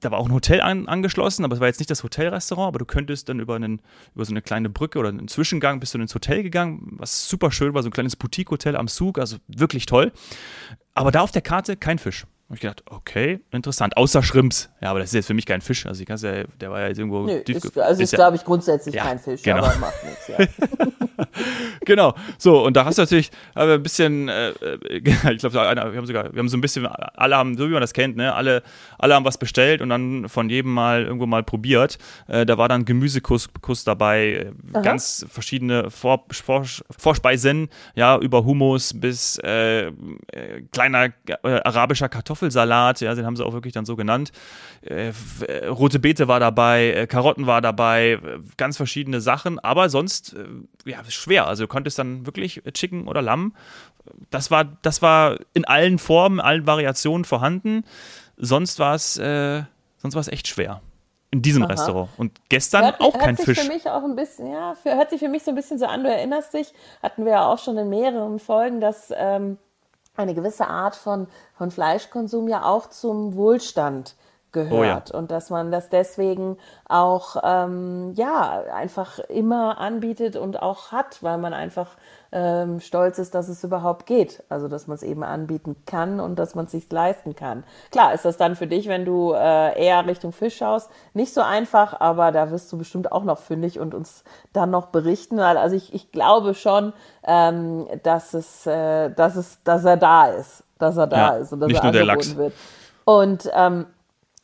da 0.00 0.10
war 0.10 0.18
auch 0.18 0.26
ein 0.26 0.32
Hotel 0.32 0.60
an, 0.60 0.88
angeschlossen, 0.88 1.44
aber 1.44 1.54
es 1.54 1.60
war 1.60 1.68
jetzt 1.68 1.78
nicht 1.78 1.90
das 1.90 2.02
Hotelrestaurant, 2.02 2.68
aber 2.68 2.78
du 2.78 2.84
könntest 2.84 3.28
dann 3.28 3.40
über, 3.40 3.56
einen, 3.56 3.80
über 4.14 4.24
so 4.24 4.32
eine 4.32 4.42
kleine 4.42 4.68
Brücke 4.68 4.98
oder 4.98 5.08
einen 5.08 5.28
Zwischengang 5.28 5.80
bist 5.80 5.94
du 5.94 5.98
ins 5.98 6.14
Hotel 6.14 6.42
gegangen, 6.42 6.96
was 6.98 7.28
super 7.28 7.50
schön 7.52 7.74
war, 7.74 7.82
so 7.82 7.88
ein 7.88 7.92
kleines 7.92 8.16
Boutique-Hotel 8.16 8.76
am 8.76 8.88
Zug, 8.88 9.18
also 9.18 9.36
wirklich 9.46 9.86
toll. 9.86 10.12
Aber 10.94 11.10
da 11.10 11.20
auf 11.20 11.32
der 11.32 11.42
Karte 11.42 11.76
kein 11.76 11.98
Fisch. 11.98 12.26
Und 12.52 12.56
ich 12.56 12.60
gedacht, 12.60 12.82
okay, 12.84 13.40
interessant. 13.50 13.96
Außer 13.96 14.22
Shrimps. 14.22 14.68
Ja, 14.82 14.90
aber 14.90 14.98
das 14.98 15.08
ist 15.08 15.14
jetzt 15.14 15.26
für 15.26 15.32
mich 15.32 15.46
kein 15.46 15.62
Fisch. 15.62 15.86
Also, 15.86 16.02
ich 16.02 16.08
ja, 16.10 16.16
der 16.60 16.70
war 16.70 16.80
ja 16.82 16.88
jetzt 16.88 16.98
irgendwo 16.98 17.22
Nö, 17.22 17.42
tief 17.42 17.56
ist, 17.56 17.78
Also, 17.78 18.02
ist, 18.02 18.12
ist 18.12 18.14
glaube 18.14 18.36
ich, 18.36 18.44
grundsätzlich 18.44 18.94
ja, 18.94 19.04
kein 19.04 19.18
Fisch, 19.18 19.40
genau. 19.42 19.64
aber 19.64 19.78
macht 19.78 20.04
nichts. 20.04 20.28
Ja. 20.28 20.36
genau. 21.86 22.14
So, 22.36 22.62
und 22.62 22.76
da 22.76 22.84
hast 22.84 22.98
du 22.98 23.02
natürlich 23.02 23.30
aber 23.54 23.72
ein 23.72 23.82
bisschen, 23.82 24.28
äh, 24.28 24.50
ich 24.90 25.02
glaube, 25.38 25.54
wir 25.54 25.62
haben 25.62 26.06
sogar, 26.06 26.30
wir 26.30 26.38
haben 26.40 26.48
so 26.50 26.58
ein 26.58 26.60
bisschen, 26.60 26.84
alle 26.86 27.36
haben, 27.36 27.56
so 27.56 27.66
wie 27.68 27.72
man 27.72 27.80
das 27.80 27.94
kennt, 27.94 28.16
ne, 28.16 28.34
alle, 28.34 28.62
alle 28.98 29.14
haben 29.14 29.24
was 29.24 29.38
bestellt 29.38 29.80
und 29.80 29.88
dann 29.88 30.28
von 30.28 30.50
jedem 30.50 30.74
mal 30.74 31.04
irgendwo 31.04 31.24
mal 31.24 31.42
probiert. 31.42 31.96
Äh, 32.28 32.44
da 32.44 32.58
war 32.58 32.68
dann 32.68 32.84
Gemüsekuss 32.84 33.48
Kuss 33.62 33.84
dabei, 33.84 34.52
Aha. 34.74 34.82
ganz 34.82 35.24
verschiedene 35.30 35.90
Vor, 35.90 36.26
Vor, 36.30 36.66
Vorspeisen, 36.90 37.70
ja, 37.94 38.18
über 38.18 38.44
Hummus 38.44 38.92
bis 38.92 39.38
äh, 39.38 39.86
äh 39.86 39.92
kleiner 40.70 41.06
äh, 41.26 41.60
arabischer 41.64 42.10
Kartoffelsalat, 42.42 43.00
ja, 43.00 43.14
den 43.14 43.24
haben 43.24 43.36
sie 43.36 43.44
auch 43.44 43.52
wirklich 43.52 43.72
dann 43.72 43.84
so 43.84 43.96
genannt. 43.96 44.32
Äh, 44.82 45.12
rote 45.68 45.98
Beete 45.98 46.28
war 46.28 46.40
dabei, 46.40 47.06
Karotten 47.08 47.46
war 47.46 47.60
dabei, 47.60 48.18
ganz 48.56 48.76
verschiedene 48.76 49.20
Sachen, 49.20 49.58
aber 49.58 49.88
sonst, 49.88 50.34
ja, 50.84 50.98
schwer. 51.08 51.46
Also 51.46 51.64
du 51.64 51.68
konntest 51.68 51.98
dann 51.98 52.26
wirklich 52.26 52.62
Chicken 52.72 53.06
oder 53.06 53.22
Lamm. 53.22 53.54
Das 54.30 54.50
war, 54.50 54.64
das 54.64 55.02
war 55.02 55.38
in 55.54 55.64
allen 55.64 55.98
Formen, 55.98 56.40
allen 56.40 56.66
Variationen 56.66 57.24
vorhanden. 57.24 57.84
Sonst 58.36 58.78
war 58.78 58.94
es, 58.94 59.16
äh, 59.18 59.62
sonst 59.98 60.14
war 60.14 60.20
es 60.20 60.28
echt 60.28 60.48
schwer 60.48 60.80
in 61.30 61.40
diesem 61.40 61.62
Aha. 61.62 61.70
Restaurant. 61.70 62.10
Und 62.18 62.32
gestern 62.48 62.84
hört, 62.84 63.00
auch 63.00 63.16
kein 63.16 63.38
hört 63.38 63.46
Fisch. 63.46 63.60
Für 63.60 63.68
mich 63.68 63.88
auch 63.88 64.02
ein 64.02 64.16
bisschen, 64.16 64.52
ja, 64.52 64.74
für, 64.74 64.96
hört 64.96 65.10
sich 65.10 65.20
für 65.20 65.28
mich 65.28 65.44
so 65.44 65.52
ein 65.52 65.54
bisschen 65.54 65.78
so 65.78 65.86
an. 65.86 66.02
Du 66.02 66.10
erinnerst 66.10 66.52
dich, 66.52 66.72
hatten 67.02 67.24
wir 67.24 67.32
ja 67.32 67.46
auch 67.46 67.58
schon 67.58 67.78
in 67.78 67.88
mehreren 67.88 68.38
Folgen, 68.38 68.80
dass 68.80 69.12
ähm, 69.16 69.58
eine 70.16 70.34
gewisse 70.34 70.66
Art 70.66 70.96
von, 70.96 71.26
von 71.54 71.70
Fleischkonsum 71.70 72.48
ja 72.48 72.64
auch 72.64 72.88
zum 72.88 73.34
Wohlstand 73.34 74.14
gehört 74.52 75.10
oh 75.10 75.14
ja. 75.14 75.18
und 75.18 75.30
dass 75.30 75.50
man 75.50 75.70
das 75.70 75.88
deswegen 75.88 76.58
auch 76.88 77.36
ähm, 77.42 78.12
ja 78.14 78.62
einfach 78.72 79.18
immer 79.18 79.78
anbietet 79.78 80.36
und 80.36 80.60
auch 80.62 80.92
hat, 80.92 81.22
weil 81.22 81.38
man 81.38 81.54
einfach 81.54 81.88
ähm, 82.32 82.80
stolz 82.80 83.18
ist, 83.18 83.34
dass 83.34 83.48
es 83.48 83.62
überhaupt 83.62 84.06
geht. 84.06 84.42
Also 84.48 84.68
dass 84.68 84.86
man 84.86 84.94
es 84.94 85.02
eben 85.02 85.22
anbieten 85.22 85.76
kann 85.86 86.20
und 86.20 86.38
dass 86.38 86.54
man 86.54 86.66
es 86.66 86.72
sich 86.72 86.90
leisten 86.90 87.36
kann. 87.36 87.64
Klar 87.90 88.14
ist 88.14 88.24
das 88.24 88.36
dann 88.36 88.56
für 88.56 88.66
dich, 88.66 88.88
wenn 88.88 89.04
du 89.04 89.32
äh, 89.32 89.82
eher 89.82 90.06
Richtung 90.06 90.32
Fisch 90.32 90.56
schaust, 90.56 90.90
nicht 91.14 91.32
so 91.32 91.42
einfach, 91.42 92.00
aber 92.00 92.32
da 92.32 92.50
wirst 92.50 92.72
du 92.72 92.78
bestimmt 92.78 93.12
auch 93.12 93.24
noch 93.24 93.38
fündig 93.38 93.78
und 93.78 93.94
uns 93.94 94.24
dann 94.52 94.70
noch 94.70 94.86
berichten. 94.86 95.38
Also 95.40 95.76
ich, 95.76 95.94
ich 95.94 96.10
glaube 96.10 96.54
schon, 96.54 96.92
ähm, 97.24 97.86
dass 98.02 98.34
es, 98.34 98.66
äh, 98.66 99.10
dass 99.10 99.36
es, 99.36 99.62
dass 99.62 99.84
er 99.84 99.96
da 99.96 100.26
ist, 100.26 100.64
dass 100.78 100.96
er 100.96 101.06
da 101.06 101.16
ja, 101.16 101.28
ist 101.36 101.52
und 101.52 101.60
dass 101.60 101.72
er 101.72 101.84
angeboten 101.84 102.36
wird. 102.36 102.52
Und 103.04 103.50
ähm, 103.54 103.86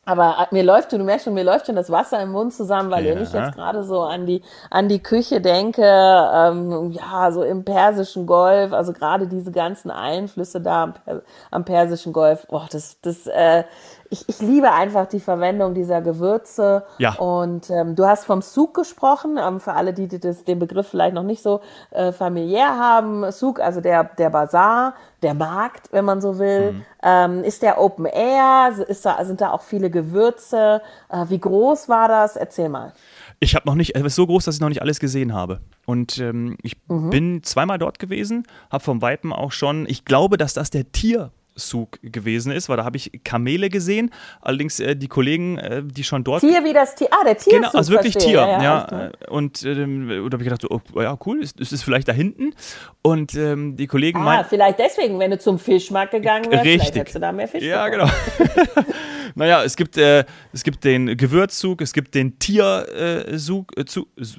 aber 0.09 0.47
mir 0.49 0.63
läuft, 0.63 0.91
du 0.91 0.97
merkst 0.97 1.25
schon, 1.25 1.35
mir 1.35 1.43
läuft 1.43 1.67
schon 1.67 1.75
das 1.75 1.91
Wasser 1.91 2.19
im 2.21 2.31
Mund 2.31 2.51
zusammen, 2.51 2.89
weil 2.89 3.05
ja. 3.05 3.13
wenn 3.13 3.21
ich 3.21 3.31
jetzt 3.31 3.53
gerade 3.53 3.83
so 3.83 4.01
an 4.01 4.25
die, 4.25 4.41
an 4.71 4.89
die 4.89 5.03
Küche 5.03 5.39
denke, 5.39 5.83
ähm, 5.83 6.91
ja, 6.91 7.31
so 7.31 7.43
im 7.43 7.63
Persischen 7.63 8.25
Golf, 8.25 8.73
also 8.73 8.91
gerade 8.91 9.27
diese 9.27 9.51
ganzen 9.51 9.91
Einflüsse 9.91 10.61
da 10.61 10.83
am, 10.83 10.93
am 11.51 11.63
Persischen 11.63 12.11
Golf, 12.11 12.47
boah, 12.47 12.67
das, 12.71 12.99
das, 13.01 13.27
äh, 13.27 13.63
ich, 14.09 14.27
ich 14.27 14.39
liebe 14.39 14.71
einfach 14.71 15.05
die 15.07 15.19
Verwendung 15.19 15.73
dieser 15.73 16.01
Gewürze. 16.01 16.83
Ja. 16.97 17.13
Und 17.15 17.69
ähm, 17.69 17.95
du 17.95 18.05
hast 18.05 18.25
vom 18.25 18.41
Souk 18.41 18.73
gesprochen, 18.73 19.37
ähm, 19.39 19.59
für 19.59 19.73
alle, 19.73 19.93
die 19.93 20.07
das, 20.07 20.43
den 20.45 20.59
Begriff 20.59 20.87
vielleicht 20.87 21.13
noch 21.13 21.23
nicht 21.23 21.43
so 21.43 21.61
äh, 21.91 22.11
familiär 22.11 22.77
haben. 22.77 23.31
Souk, 23.31 23.59
also 23.59 23.81
der, 23.81 24.03
der 24.03 24.29
Bazar, 24.31 24.95
der 25.21 25.35
Markt, 25.35 25.91
wenn 25.91 26.05
man 26.05 26.21
so 26.21 26.39
will. 26.39 26.71
Mhm. 26.71 26.85
Ähm, 27.03 27.43
ist 27.43 27.61
der 27.61 27.79
Open 27.79 28.05
Air? 28.05 28.73
Ist 28.87 29.05
da, 29.05 29.23
sind 29.23 29.41
da 29.41 29.51
auch 29.51 29.61
viele 29.61 29.89
Gewürze? 29.91 30.81
Äh, 31.09 31.25
wie 31.29 31.39
groß 31.39 31.87
war 31.87 32.07
das? 32.07 32.35
Erzähl 32.35 32.69
mal. 32.69 32.93
Ich 33.39 33.55
habe 33.55 33.67
noch 33.67 33.75
nicht, 33.75 33.95
es 33.95 34.03
ist 34.03 34.15
so 34.15 34.25
groß, 34.25 34.45
dass 34.45 34.55
ich 34.55 34.61
noch 34.61 34.69
nicht 34.69 34.81
alles 34.81 34.99
gesehen 34.99 35.33
habe. 35.33 35.61
Und 35.85 36.17
ähm, 36.17 36.57
ich 36.61 36.77
mhm. 36.87 37.09
bin 37.09 37.43
zweimal 37.43 37.77
dort 37.77 37.99
gewesen, 37.99 38.45
habe 38.71 38.83
vom 38.83 39.01
Weipen 39.01 39.31
auch 39.31 39.51
schon, 39.51 39.85
ich 39.87 40.03
glaube, 40.03 40.37
dass 40.37 40.53
das 40.53 40.71
der 40.71 40.91
Tier 40.91 41.31
Zug 41.67 41.99
gewesen 42.01 42.51
ist, 42.51 42.69
weil 42.69 42.77
da 42.77 42.85
habe 42.85 42.97
ich 42.97 43.11
Kamele 43.23 43.69
gesehen. 43.69 44.11
Allerdings 44.41 44.79
äh, 44.79 44.95
die 44.95 45.07
Kollegen, 45.07 45.57
äh, 45.57 45.83
die 45.83 46.03
schon 46.03 46.23
dort. 46.23 46.41
Tier 46.41 46.63
wie 46.63 46.73
das 46.73 46.95
Tier. 46.95 47.07
Ah, 47.11 47.23
der 47.25 47.37
Tier. 47.37 47.53
Genau, 47.59 47.69
also 47.71 47.91
wirklich 47.91 48.13
verstehe. 48.13 48.33
Tier. 48.33 48.41
Ja, 48.41 48.63
ja, 48.63 48.87
ja. 48.91 49.11
Und 49.29 49.63
ähm, 49.63 50.07
da 50.09 50.15
habe 50.33 50.43
ich 50.43 50.49
gedacht, 50.49 50.65
oh, 50.69 51.01
ja, 51.01 51.17
cool, 51.25 51.41
ist, 51.41 51.59
ist 51.59 51.71
es 51.71 51.83
vielleicht 51.83 52.07
da 52.07 52.13
hinten? 52.13 52.53
Und 53.01 53.35
ähm, 53.35 53.75
die 53.75 53.87
Kollegen 53.87 54.19
ah, 54.19 54.23
meinten. 54.23 54.49
vielleicht 54.49 54.79
deswegen, 54.79 55.19
wenn 55.19 55.31
du 55.31 55.39
zum 55.39 55.59
Fischmarkt 55.59 56.11
gegangen 56.11 56.51
wärst, 56.51 56.65
richtig. 56.65 56.81
vielleicht 56.81 56.95
hättest 56.95 57.15
du 57.15 57.19
da 57.19 57.31
mehr 57.31 57.47
Fisch 57.47 57.63
Ja, 57.63 57.87
bekommen. 57.87 58.11
genau. 58.37 58.83
Naja, 59.35 59.63
es 59.63 59.75
gibt, 59.75 59.97
äh, 59.97 60.25
es 60.53 60.63
gibt 60.63 60.83
den 60.83 61.17
Gewürzzug, 61.17 61.81
es 61.81 61.93
gibt 61.93 62.15
den 62.15 62.39
Tiersug, 62.39 63.77
äh, 63.77 63.85
zu, 63.85 64.07
es 64.15 64.35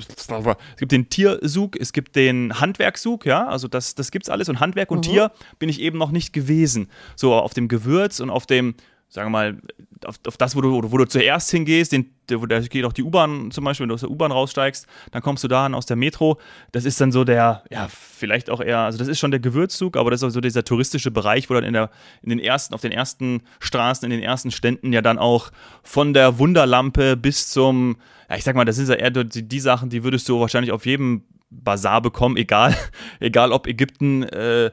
gibt 0.78 0.92
den 0.92 1.08
Tiersug, 1.08 1.78
es 1.78 1.92
gibt 1.92 2.16
den 2.16 2.60
Handwerkszug, 2.60 3.26
ja, 3.26 3.46
also 3.46 3.68
das, 3.68 3.94
das 3.94 4.10
gibt's 4.10 4.28
alles. 4.28 4.48
Und 4.48 4.60
Handwerk 4.60 4.90
und 4.90 5.06
mhm. 5.06 5.10
Tier 5.10 5.32
bin 5.58 5.68
ich 5.68 5.80
eben 5.80 5.98
noch 5.98 6.10
nicht 6.10 6.32
gewesen. 6.32 6.88
So 7.16 7.34
auf 7.34 7.54
dem 7.54 7.68
Gewürz 7.68 8.20
und 8.20 8.30
auf 8.30 8.46
dem 8.46 8.74
sagen 9.10 9.26
wir 9.26 9.30
mal, 9.30 9.58
auf, 10.06 10.20
auf 10.26 10.36
das, 10.36 10.56
wo 10.56 10.60
du, 10.60 10.90
wo 10.90 10.96
du 10.96 11.04
zuerst 11.04 11.50
hingehst, 11.50 11.92
den, 11.92 12.10
wo 12.30 12.46
da 12.46 12.60
geht 12.60 12.84
auch 12.84 12.92
die 12.92 13.02
U-Bahn 13.02 13.50
zum 13.50 13.64
Beispiel, 13.64 13.84
wenn 13.84 13.88
du 13.88 13.94
aus 13.94 14.00
der 14.00 14.10
U-Bahn 14.10 14.30
raussteigst, 14.30 14.86
dann 15.10 15.20
kommst 15.20 15.42
du 15.42 15.48
dahin 15.48 15.74
aus 15.74 15.84
der 15.84 15.96
Metro. 15.96 16.38
Das 16.70 16.84
ist 16.84 17.00
dann 17.00 17.10
so 17.10 17.24
der, 17.24 17.64
ja, 17.70 17.88
vielleicht 17.90 18.50
auch 18.50 18.60
eher, 18.60 18.78
also 18.78 18.98
das 18.98 19.08
ist 19.08 19.18
schon 19.18 19.32
der 19.32 19.40
Gewürzzug, 19.40 19.96
aber 19.96 20.10
das 20.12 20.22
ist 20.22 20.28
auch 20.28 20.32
so 20.32 20.40
dieser 20.40 20.64
touristische 20.64 21.10
Bereich, 21.10 21.50
wo 21.50 21.54
dann 21.54 21.64
in, 21.64 21.72
der, 21.72 21.90
in 22.22 22.30
den 22.30 22.38
ersten, 22.38 22.72
auf 22.72 22.80
den 22.80 22.92
ersten 22.92 23.42
Straßen, 23.58 24.04
in 24.04 24.10
den 24.10 24.22
ersten 24.22 24.52
Ständen 24.52 24.92
ja 24.92 25.02
dann 25.02 25.18
auch 25.18 25.50
von 25.82 26.14
der 26.14 26.38
Wunderlampe 26.38 27.16
bis 27.16 27.48
zum, 27.48 27.96
ja, 28.30 28.36
ich 28.36 28.44
sag 28.44 28.54
mal, 28.54 28.64
das 28.64 28.76
sind 28.76 28.88
ja 28.88 28.94
eher 28.94 29.10
die, 29.10 29.42
die 29.42 29.60
Sachen, 29.60 29.90
die 29.90 30.04
würdest 30.04 30.28
du 30.28 30.38
wahrscheinlich 30.40 30.70
auf 30.70 30.86
jedem 30.86 31.24
Bazar 31.50 32.00
bekommen, 32.00 32.36
egal, 32.36 32.76
egal 33.20 33.50
ob 33.50 33.66
Ägypten, 33.66 34.22
äh, 34.22 34.70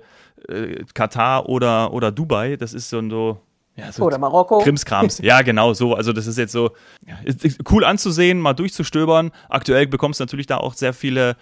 äh, 0.47 0.85
Katar 0.93 1.49
oder, 1.49 1.91
oder 1.91 2.11
Dubai. 2.11 2.55
Das 2.55 2.75
ist 2.75 2.89
so, 2.89 3.01
so 3.09 3.41
ja, 3.77 3.91
so 3.91 4.03
Oder 4.03 4.17
Marokko. 4.17 4.59
Krimskrams. 4.59 5.19
Ja, 5.23 5.41
genau, 5.43 5.73
so. 5.73 5.93
Also, 5.93 6.11
das 6.11 6.25
ist 6.25 6.37
jetzt 6.37 6.51
so 6.51 6.71
ist, 7.23 7.59
cool 7.71 7.85
anzusehen, 7.85 8.39
mal 8.39 8.53
durchzustöbern. 8.53 9.31
Aktuell 9.49 9.87
bekommst 9.87 10.19
du 10.19 10.23
natürlich 10.23 10.47
da 10.47 10.57
auch 10.57 10.73
sehr 10.73 10.93
viele 10.93 11.35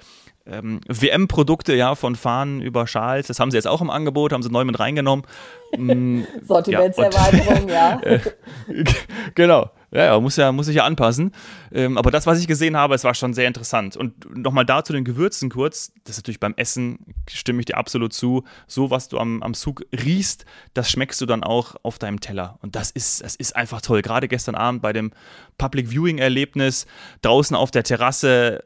ähm, 0.46 0.82
WM-Produkte, 0.88 1.76
ja, 1.76 1.96
von 1.96 2.16
Fahnen 2.16 2.62
über 2.62 2.88
Schals. 2.88 3.28
Das 3.28 3.40
haben 3.40 3.52
sie 3.52 3.58
jetzt 3.58 3.68
auch 3.68 3.82
im 3.82 3.90
Angebot, 3.90 4.34
haben 4.34 4.44
sie 4.44 4.50
neu 4.50 4.66
mit 4.66 4.80
reingenommen. 4.80 5.26
Mm, 5.78 6.22
Sortimentserweiterung, 6.44 7.68
ja. 7.68 8.00
ja. 8.06 8.20
genau. 9.34 9.72
Ja, 9.96 10.04
ja, 10.08 10.20
muss 10.20 10.36
ja, 10.36 10.52
muss 10.52 10.66
sich 10.66 10.76
ja 10.76 10.84
anpassen. 10.84 11.32
Ähm, 11.72 11.98
aber 11.98 12.12
das, 12.12 12.28
was 12.28 12.38
ich 12.38 12.48
gesehen 12.48 12.76
habe, 12.76 12.96
es 12.96 13.06
war 13.06 13.14
schon 13.14 13.34
sehr 13.34 13.48
interessant. 13.48 13.96
Und 13.96 14.38
nochmal 14.38 14.66
da 14.66 14.84
zu 14.84 14.92
den 14.92 15.06
Gewürzen 15.06 15.50
kurz. 15.50 15.94
Das 16.04 16.16
ist 16.16 16.18
natürlich 16.18 16.42
beim 16.42 16.54
Essen, 16.58 17.00
stimme 17.30 17.62
ich 17.62 17.66
dir 17.66 17.78
absolut 17.78 18.12
zu. 18.12 18.44
So, 18.68 18.92
was 18.92 19.08
du 19.08 19.18
am, 19.20 19.42
am 19.42 19.54
Zug 19.54 19.86
riechst, 19.94 20.44
das 20.74 20.92
schmeckst 20.92 21.22
du 21.22 21.26
dann 21.26 21.46
auch 21.46 21.78
auf 21.84 21.98
deinem 21.98 22.20
Teller. 22.20 22.60
Und 22.62 22.76
das 22.76 22.92
ist, 22.92 23.24
das 23.24 23.38
ist 23.38 23.56
einfach 23.56 23.80
toll. 23.80 24.02
Gerade 24.02 24.28
gestern 24.28 24.56
Abend 24.56 24.82
bei 24.82 24.92
dem 24.92 25.12
Public 25.58 25.90
Viewing 25.90 26.18
Erlebnis, 26.18 26.88
draußen 27.22 27.56
auf 27.56 27.72
der 27.72 27.84
Terrasse, 27.84 28.64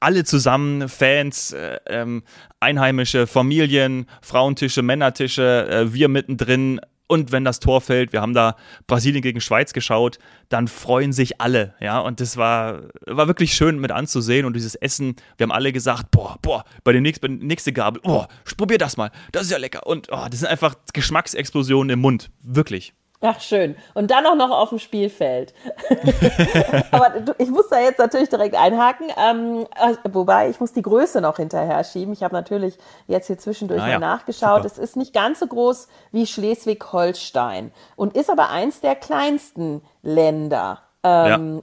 alle 0.00 0.24
zusammen, 0.24 0.88
Fans, 0.88 1.52
äh, 1.52 1.78
ähm, 1.86 2.24
Einheimische, 2.58 3.28
Familien, 3.28 4.06
Frauentische, 4.20 4.82
Männertische, 4.82 5.68
äh, 5.70 5.94
wir 5.94 6.08
mittendrin 6.08 6.80
und 7.10 7.32
wenn 7.32 7.44
das 7.44 7.58
Tor 7.58 7.80
fällt, 7.80 8.12
wir 8.12 8.20
haben 8.20 8.34
da 8.34 8.54
Brasilien 8.86 9.20
gegen 9.20 9.40
Schweiz 9.40 9.72
geschaut, 9.72 10.20
dann 10.48 10.68
freuen 10.68 11.12
sich 11.12 11.40
alle, 11.40 11.74
ja. 11.80 11.98
Und 11.98 12.20
das 12.20 12.36
war, 12.36 12.82
war 13.04 13.26
wirklich 13.26 13.52
schön 13.54 13.80
mit 13.80 13.90
anzusehen. 13.90 14.46
Und 14.46 14.54
dieses 14.54 14.76
Essen, 14.76 15.16
wir 15.36 15.44
haben 15.44 15.50
alle 15.50 15.72
gesagt, 15.72 16.12
boah, 16.12 16.38
boah, 16.40 16.64
bei 16.84 16.92
dem 16.92 17.02
nächsten, 17.02 17.38
nächste 17.38 17.72
Gabel, 17.72 18.00
boah, 18.02 18.28
probier 18.56 18.78
das 18.78 18.96
mal, 18.96 19.10
das 19.32 19.42
ist 19.42 19.50
ja 19.50 19.58
lecker. 19.58 19.86
Und 19.88 20.06
oh, 20.12 20.26
das 20.30 20.38
sind 20.38 20.48
einfach 20.48 20.76
Geschmacksexplosionen 20.92 21.90
im 21.90 21.98
Mund, 21.98 22.30
wirklich. 22.42 22.94
Ach, 23.22 23.38
schön. 23.40 23.76
Und 23.92 24.10
dann 24.10 24.26
auch 24.26 24.34
noch 24.34 24.50
auf 24.50 24.70
dem 24.70 24.78
Spielfeld. 24.78 25.52
Aber 26.90 27.12
ich 27.36 27.50
muss 27.50 27.68
da 27.68 27.78
jetzt 27.78 27.98
natürlich 27.98 28.30
direkt 28.30 28.54
einhaken. 28.54 29.08
Ähm, 29.18 29.66
äh, 29.76 29.94
wobei, 30.10 30.48
ich 30.48 30.58
muss 30.58 30.72
die 30.72 30.80
Größe 30.80 31.20
noch 31.20 31.36
hinterher 31.36 31.84
schieben. 31.84 32.14
Ich 32.14 32.22
habe 32.22 32.34
natürlich 32.34 32.78
jetzt 33.08 33.26
hier 33.26 33.36
zwischendurch 33.36 33.82
ah, 33.82 33.84
mal 33.84 33.90
ja. 33.92 33.98
nachgeschaut. 33.98 34.62
Super. 34.62 34.66
Es 34.66 34.78
ist 34.78 34.96
nicht 34.96 35.12
ganz 35.12 35.40
so 35.40 35.46
groß 35.46 35.88
wie 36.12 36.26
Schleswig-Holstein 36.26 37.72
und 37.94 38.16
ist 38.16 38.30
aber 38.30 38.48
eins 38.48 38.80
der 38.80 38.94
kleinsten 38.96 39.82
Länder. 40.02 40.80
Ähm, 41.02 41.56
ja 41.56 41.62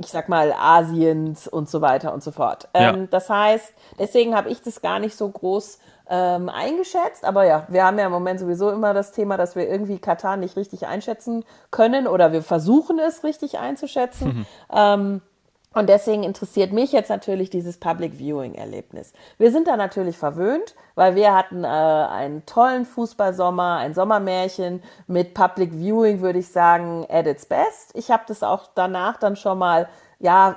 ich 0.00 0.06
sag 0.06 0.28
mal, 0.28 0.52
Asiens 0.52 1.48
und 1.48 1.68
so 1.68 1.80
weiter 1.80 2.14
und 2.14 2.22
so 2.22 2.30
fort. 2.30 2.68
Ähm, 2.72 3.00
ja. 3.00 3.06
Das 3.10 3.28
heißt, 3.28 3.72
deswegen 3.98 4.36
habe 4.36 4.48
ich 4.48 4.62
das 4.62 4.80
gar 4.80 5.00
nicht 5.00 5.16
so 5.16 5.28
groß 5.28 5.80
ähm, 6.08 6.48
eingeschätzt. 6.48 7.24
Aber 7.24 7.44
ja, 7.44 7.66
wir 7.68 7.84
haben 7.84 7.98
ja 7.98 8.06
im 8.06 8.12
Moment 8.12 8.40
sowieso 8.40 8.70
immer 8.70 8.94
das 8.94 9.12
Thema, 9.12 9.36
dass 9.36 9.56
wir 9.56 9.68
irgendwie 9.68 9.98
Katar 9.98 10.36
nicht 10.36 10.56
richtig 10.56 10.86
einschätzen 10.86 11.44
können 11.70 12.06
oder 12.06 12.32
wir 12.32 12.42
versuchen 12.42 12.98
es 12.98 13.24
richtig 13.24 13.58
einzuschätzen. 13.58 14.28
Mhm. 14.28 14.46
Ähm, 14.72 15.20
und 15.74 15.88
deswegen 15.88 16.24
interessiert 16.24 16.72
mich 16.72 16.92
jetzt 16.92 17.10
natürlich 17.10 17.50
dieses 17.50 17.78
Public 17.78 18.14
Viewing 18.14 18.54
Erlebnis. 18.54 19.12
Wir 19.36 19.52
sind 19.52 19.68
da 19.68 19.76
natürlich 19.76 20.16
verwöhnt, 20.16 20.74
weil 20.94 21.14
wir 21.14 21.34
hatten 21.34 21.62
äh, 21.62 21.66
einen 21.68 22.46
tollen 22.46 22.86
Fußballsommer, 22.86 23.76
ein 23.76 23.92
Sommermärchen 23.92 24.82
mit 25.06 25.34
Public 25.34 25.72
Viewing, 25.72 26.22
würde 26.22 26.38
ich 26.38 26.48
sagen, 26.48 27.06
at 27.10 27.26
its 27.26 27.44
best. 27.46 27.90
Ich 27.94 28.10
habe 28.10 28.24
das 28.26 28.42
auch 28.42 28.68
danach 28.74 29.18
dann 29.18 29.36
schon 29.36 29.58
mal 29.58 29.88
ja, 30.20 30.56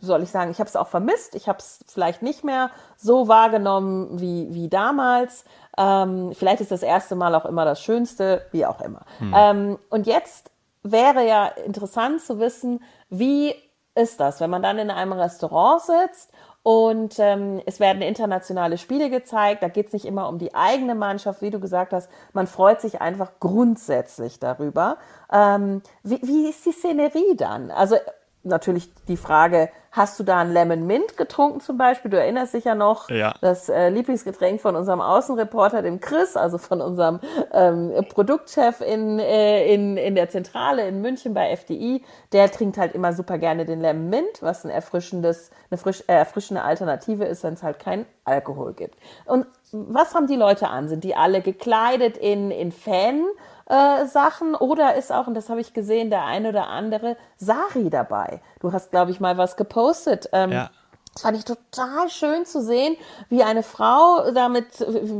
soll 0.00 0.22
ich 0.22 0.30
sagen, 0.30 0.50
ich 0.50 0.60
habe 0.60 0.68
es 0.68 0.76
auch 0.76 0.88
vermisst. 0.88 1.34
Ich 1.34 1.48
habe 1.48 1.58
es 1.58 1.84
vielleicht 1.88 2.22
nicht 2.22 2.44
mehr 2.44 2.70
so 2.96 3.26
wahrgenommen 3.26 4.20
wie, 4.20 4.54
wie 4.54 4.68
damals. 4.68 5.44
Ähm, 5.76 6.32
vielleicht 6.32 6.60
ist 6.60 6.70
das 6.70 6.82
erste 6.82 7.16
Mal 7.16 7.34
auch 7.34 7.44
immer 7.44 7.64
das 7.64 7.82
Schönste, 7.82 8.46
wie 8.52 8.66
auch 8.66 8.80
immer. 8.80 9.02
Hm. 9.18 9.34
Ähm, 9.36 9.78
und 9.90 10.06
jetzt 10.06 10.50
wäre 10.82 11.26
ja 11.26 11.46
interessant 11.46 12.20
zu 12.22 12.38
wissen, 12.38 12.82
wie 13.10 13.54
ist 13.96 14.20
das, 14.20 14.40
wenn 14.40 14.50
man 14.50 14.62
dann 14.62 14.78
in 14.78 14.90
einem 14.90 15.12
Restaurant 15.12 15.82
sitzt 15.82 16.30
und 16.62 17.18
ähm, 17.18 17.60
es 17.66 17.78
werden 17.78 18.00
internationale 18.00 18.78
Spiele 18.78 19.10
gezeigt. 19.10 19.62
Da 19.62 19.68
geht 19.68 19.88
es 19.88 19.92
nicht 19.92 20.06
immer 20.06 20.28
um 20.28 20.38
die 20.38 20.54
eigene 20.54 20.94
Mannschaft, 20.94 21.42
wie 21.42 21.50
du 21.50 21.60
gesagt 21.60 21.92
hast. 21.92 22.08
Man 22.32 22.46
freut 22.46 22.80
sich 22.80 23.02
einfach 23.02 23.32
grundsätzlich 23.38 24.38
darüber. 24.38 24.96
Ähm, 25.30 25.82
wie, 26.02 26.20
wie 26.22 26.48
ist 26.48 26.64
die 26.64 26.72
Szenerie 26.72 27.36
dann? 27.36 27.70
Also 27.70 27.96
natürlich 28.44 28.90
die 29.08 29.16
Frage, 29.16 29.70
hast 29.94 30.18
du 30.18 30.24
da 30.24 30.38
ein 30.38 30.52
Lemon 30.52 30.86
Mint 30.86 31.16
getrunken 31.16 31.60
zum 31.60 31.78
Beispiel? 31.78 32.10
Du 32.10 32.18
erinnerst 32.18 32.54
dich 32.54 32.64
ja 32.64 32.74
noch, 32.74 33.08
ja. 33.10 33.34
das 33.40 33.68
äh, 33.68 33.88
Lieblingsgetränk 33.90 34.60
von 34.60 34.74
unserem 34.74 35.00
Außenreporter, 35.00 35.82
dem 35.82 36.00
Chris, 36.00 36.36
also 36.36 36.58
von 36.58 36.80
unserem 36.80 37.20
ähm, 37.52 37.92
Produktchef 38.08 38.80
in, 38.80 39.18
äh, 39.18 39.72
in, 39.72 39.96
in 39.96 40.14
der 40.14 40.28
Zentrale 40.28 40.86
in 40.88 41.00
München 41.00 41.32
bei 41.32 41.50
FDI. 41.56 42.04
Der 42.32 42.50
trinkt 42.50 42.76
halt 42.76 42.94
immer 42.94 43.12
super 43.12 43.38
gerne 43.38 43.64
den 43.64 43.80
Lemon 43.80 44.10
Mint, 44.10 44.42
was 44.42 44.64
ein 44.64 44.70
erfrischendes, 44.70 45.50
eine 45.70 45.78
frisch, 45.78 46.02
äh, 46.08 46.14
erfrischende 46.14 46.62
Alternative 46.62 47.24
ist, 47.24 47.44
wenn 47.44 47.54
es 47.54 47.62
halt 47.62 47.78
keinen 47.78 48.06
Alkohol 48.24 48.74
gibt. 48.74 48.96
Und 49.26 49.46
was 49.70 50.14
haben 50.14 50.26
die 50.26 50.36
Leute 50.36 50.68
an? 50.68 50.88
Sind 50.88 51.04
die 51.04 51.14
alle 51.14 51.40
gekleidet 51.40 52.16
in, 52.16 52.50
in 52.50 52.72
Fan? 52.72 53.24
Äh, 53.66 54.06
Sachen 54.06 54.54
oder 54.54 54.94
ist 54.94 55.12
auch, 55.12 55.26
und 55.26 55.34
das 55.34 55.48
habe 55.48 55.60
ich 55.60 55.72
gesehen, 55.72 56.10
der 56.10 56.24
eine 56.24 56.50
oder 56.50 56.68
andere 56.68 57.16
Sari 57.36 57.90
dabei. 57.90 58.40
Du 58.60 58.72
hast, 58.72 58.90
glaube 58.90 59.10
ich, 59.10 59.20
mal 59.20 59.36
was 59.38 59.56
gepostet. 59.56 60.28
Ähm, 60.32 60.52
ja. 60.52 60.70
Das 61.14 61.22
fand 61.22 61.36
ich 61.36 61.44
total 61.44 62.10
schön 62.10 62.44
zu 62.44 62.60
sehen, 62.60 62.96
wie 63.28 63.44
eine 63.44 63.62
Frau 63.62 64.32
da 64.32 64.48
mit, 64.48 64.66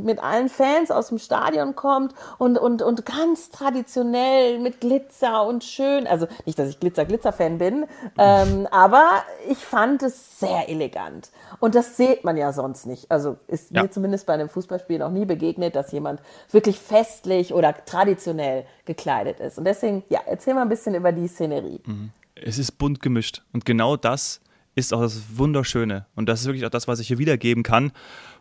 mit 0.04 0.18
allen 0.18 0.48
Fans 0.48 0.90
aus 0.90 1.08
dem 1.08 1.18
Stadion 1.18 1.76
kommt 1.76 2.14
und, 2.38 2.58
und, 2.58 2.82
und 2.82 3.06
ganz 3.06 3.50
traditionell 3.50 4.58
mit 4.58 4.80
Glitzer 4.80 5.46
und 5.46 5.62
schön. 5.62 6.08
Also 6.08 6.26
nicht, 6.46 6.58
dass 6.58 6.68
ich 6.68 6.80
Glitzer-Glitzer-Fan 6.80 7.58
bin, 7.58 7.86
ähm, 8.18 8.66
aber 8.72 9.22
ich 9.48 9.58
fand 9.58 10.02
es 10.02 10.40
sehr 10.40 10.68
elegant. 10.68 11.30
Und 11.60 11.76
das 11.76 11.96
sieht 11.96 12.24
man 12.24 12.36
ja 12.36 12.52
sonst 12.52 12.86
nicht. 12.86 13.08
Also 13.12 13.36
ist 13.46 13.70
ja. 13.70 13.82
mir 13.82 13.90
zumindest 13.90 14.26
bei 14.26 14.34
einem 14.34 14.48
Fußballspiel 14.48 14.98
noch 14.98 15.10
nie 15.10 15.26
begegnet, 15.26 15.76
dass 15.76 15.92
jemand 15.92 16.20
wirklich 16.50 16.80
festlich 16.80 17.54
oder 17.54 17.72
traditionell 17.84 18.66
gekleidet 18.84 19.38
ist. 19.38 19.58
Und 19.58 19.64
deswegen, 19.64 20.02
ja, 20.08 20.20
erzähl 20.26 20.54
mal 20.54 20.62
ein 20.62 20.68
bisschen 20.68 20.96
über 20.96 21.12
die 21.12 21.28
Szenerie. 21.28 21.80
Mhm. 21.86 22.10
Es 22.34 22.58
ist 22.58 22.72
bunt 22.78 23.00
gemischt. 23.00 23.42
Und 23.52 23.64
genau 23.64 23.96
das 23.96 24.40
ist 24.74 24.92
auch 24.92 25.00
das 25.00 25.22
Wunderschöne. 25.36 26.06
Und 26.14 26.28
das 26.28 26.40
ist 26.40 26.46
wirklich 26.46 26.66
auch 26.66 26.70
das, 26.70 26.88
was 26.88 27.00
ich 27.00 27.08
hier 27.08 27.18
wiedergeben 27.18 27.62
kann 27.62 27.92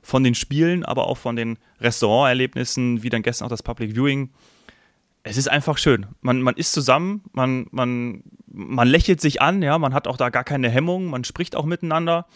von 0.02 0.24
den 0.24 0.36
Spielen, 0.36 0.84
aber 0.84 1.08
auch 1.08 1.18
von 1.18 1.36
den 1.36 1.58
Restauranterlebnissen, 1.80 3.04
wie 3.04 3.10
dann 3.10 3.22
gestern 3.22 3.46
auch 3.46 3.50
das 3.50 3.64
Public 3.64 3.96
Viewing. 3.96 4.32
Es 5.24 5.38
ist 5.38 5.48
einfach 5.48 5.78
schön. 5.78 6.08
Man, 6.22 6.42
man 6.42 6.56
ist 6.56 6.74
zusammen, 6.74 7.24
man, 7.32 7.68
man, 7.72 8.24
man 8.48 8.88
lächelt 8.88 9.22
sich 9.22 9.42
an, 9.42 9.62
ja, 9.62 9.78
man 9.78 9.94
hat 9.94 10.08
auch 10.08 10.18
da 10.18 10.30
gar 10.30 10.44
keine 10.44 10.70
Hemmung, 10.70 11.06
man 11.06 11.24
spricht 11.24 11.56
auch 11.56 11.66
miteinander. 11.66 12.28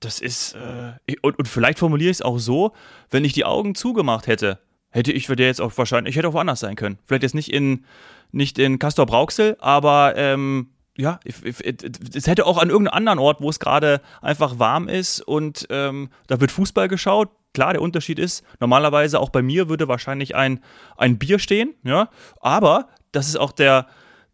Das 0.00 0.20
ist, 0.20 0.54
äh, 0.54 1.16
und, 1.22 1.38
und 1.38 1.48
vielleicht 1.48 1.78
formuliere 1.78 2.10
ich 2.10 2.18
es 2.18 2.22
auch 2.22 2.38
so, 2.38 2.72
wenn 3.10 3.24
ich 3.24 3.32
die 3.32 3.46
Augen 3.46 3.74
zugemacht 3.74 4.26
hätte, 4.26 4.58
hätte 4.90 5.12
ich 5.12 5.26
für 5.26 5.36
der 5.36 5.46
jetzt 5.46 5.60
auch 5.60 5.76
wahrscheinlich, 5.78 6.10
ich 6.10 6.18
hätte 6.18 6.28
auch 6.28 6.34
woanders 6.34 6.60
sein 6.60 6.76
können. 6.76 6.98
Vielleicht 7.04 7.22
jetzt 7.22 7.34
nicht 7.34 7.50
in, 7.50 7.84
nicht 8.32 8.58
in 8.58 8.78
Castor 8.78 9.06
Brauxel, 9.06 9.56
aber 9.60 10.14
ähm, 10.16 10.70
ja, 10.96 11.20
es 11.24 12.26
hätte 12.26 12.46
auch 12.46 12.58
an 12.58 12.70
irgendeinem 12.70 12.96
anderen 12.96 13.18
Ort, 13.18 13.40
wo 13.40 13.50
es 13.50 13.58
gerade 13.58 14.00
einfach 14.22 14.58
warm 14.58 14.88
ist 14.88 15.20
und 15.20 15.66
ähm, 15.70 16.10
da 16.26 16.40
wird 16.40 16.50
Fußball 16.50 16.88
geschaut. 16.88 17.30
Klar, 17.54 17.72
der 17.72 17.82
Unterschied 17.82 18.18
ist, 18.18 18.44
normalerweise 18.60 19.18
auch 19.18 19.30
bei 19.30 19.42
mir 19.42 19.68
würde 19.68 19.88
wahrscheinlich 19.88 20.34
ein, 20.34 20.60
ein 20.96 21.18
Bier 21.18 21.38
stehen, 21.38 21.74
ja, 21.84 22.10
aber 22.40 22.88
das 23.12 23.28
ist 23.28 23.36
auch 23.36 23.52
der, 23.52 23.86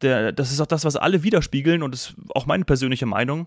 der, 0.03 0.33
das 0.33 0.51
ist 0.51 0.61
auch 0.61 0.67
das, 0.67 0.85
was 0.85 0.97
alle 0.97 1.23
widerspiegeln 1.23 1.83
und 1.83 1.93
das 1.93 2.11
ist 2.11 2.15
auch 2.35 2.47
meine 2.47 2.65
persönliche 2.65 3.07
Meinung. 3.07 3.47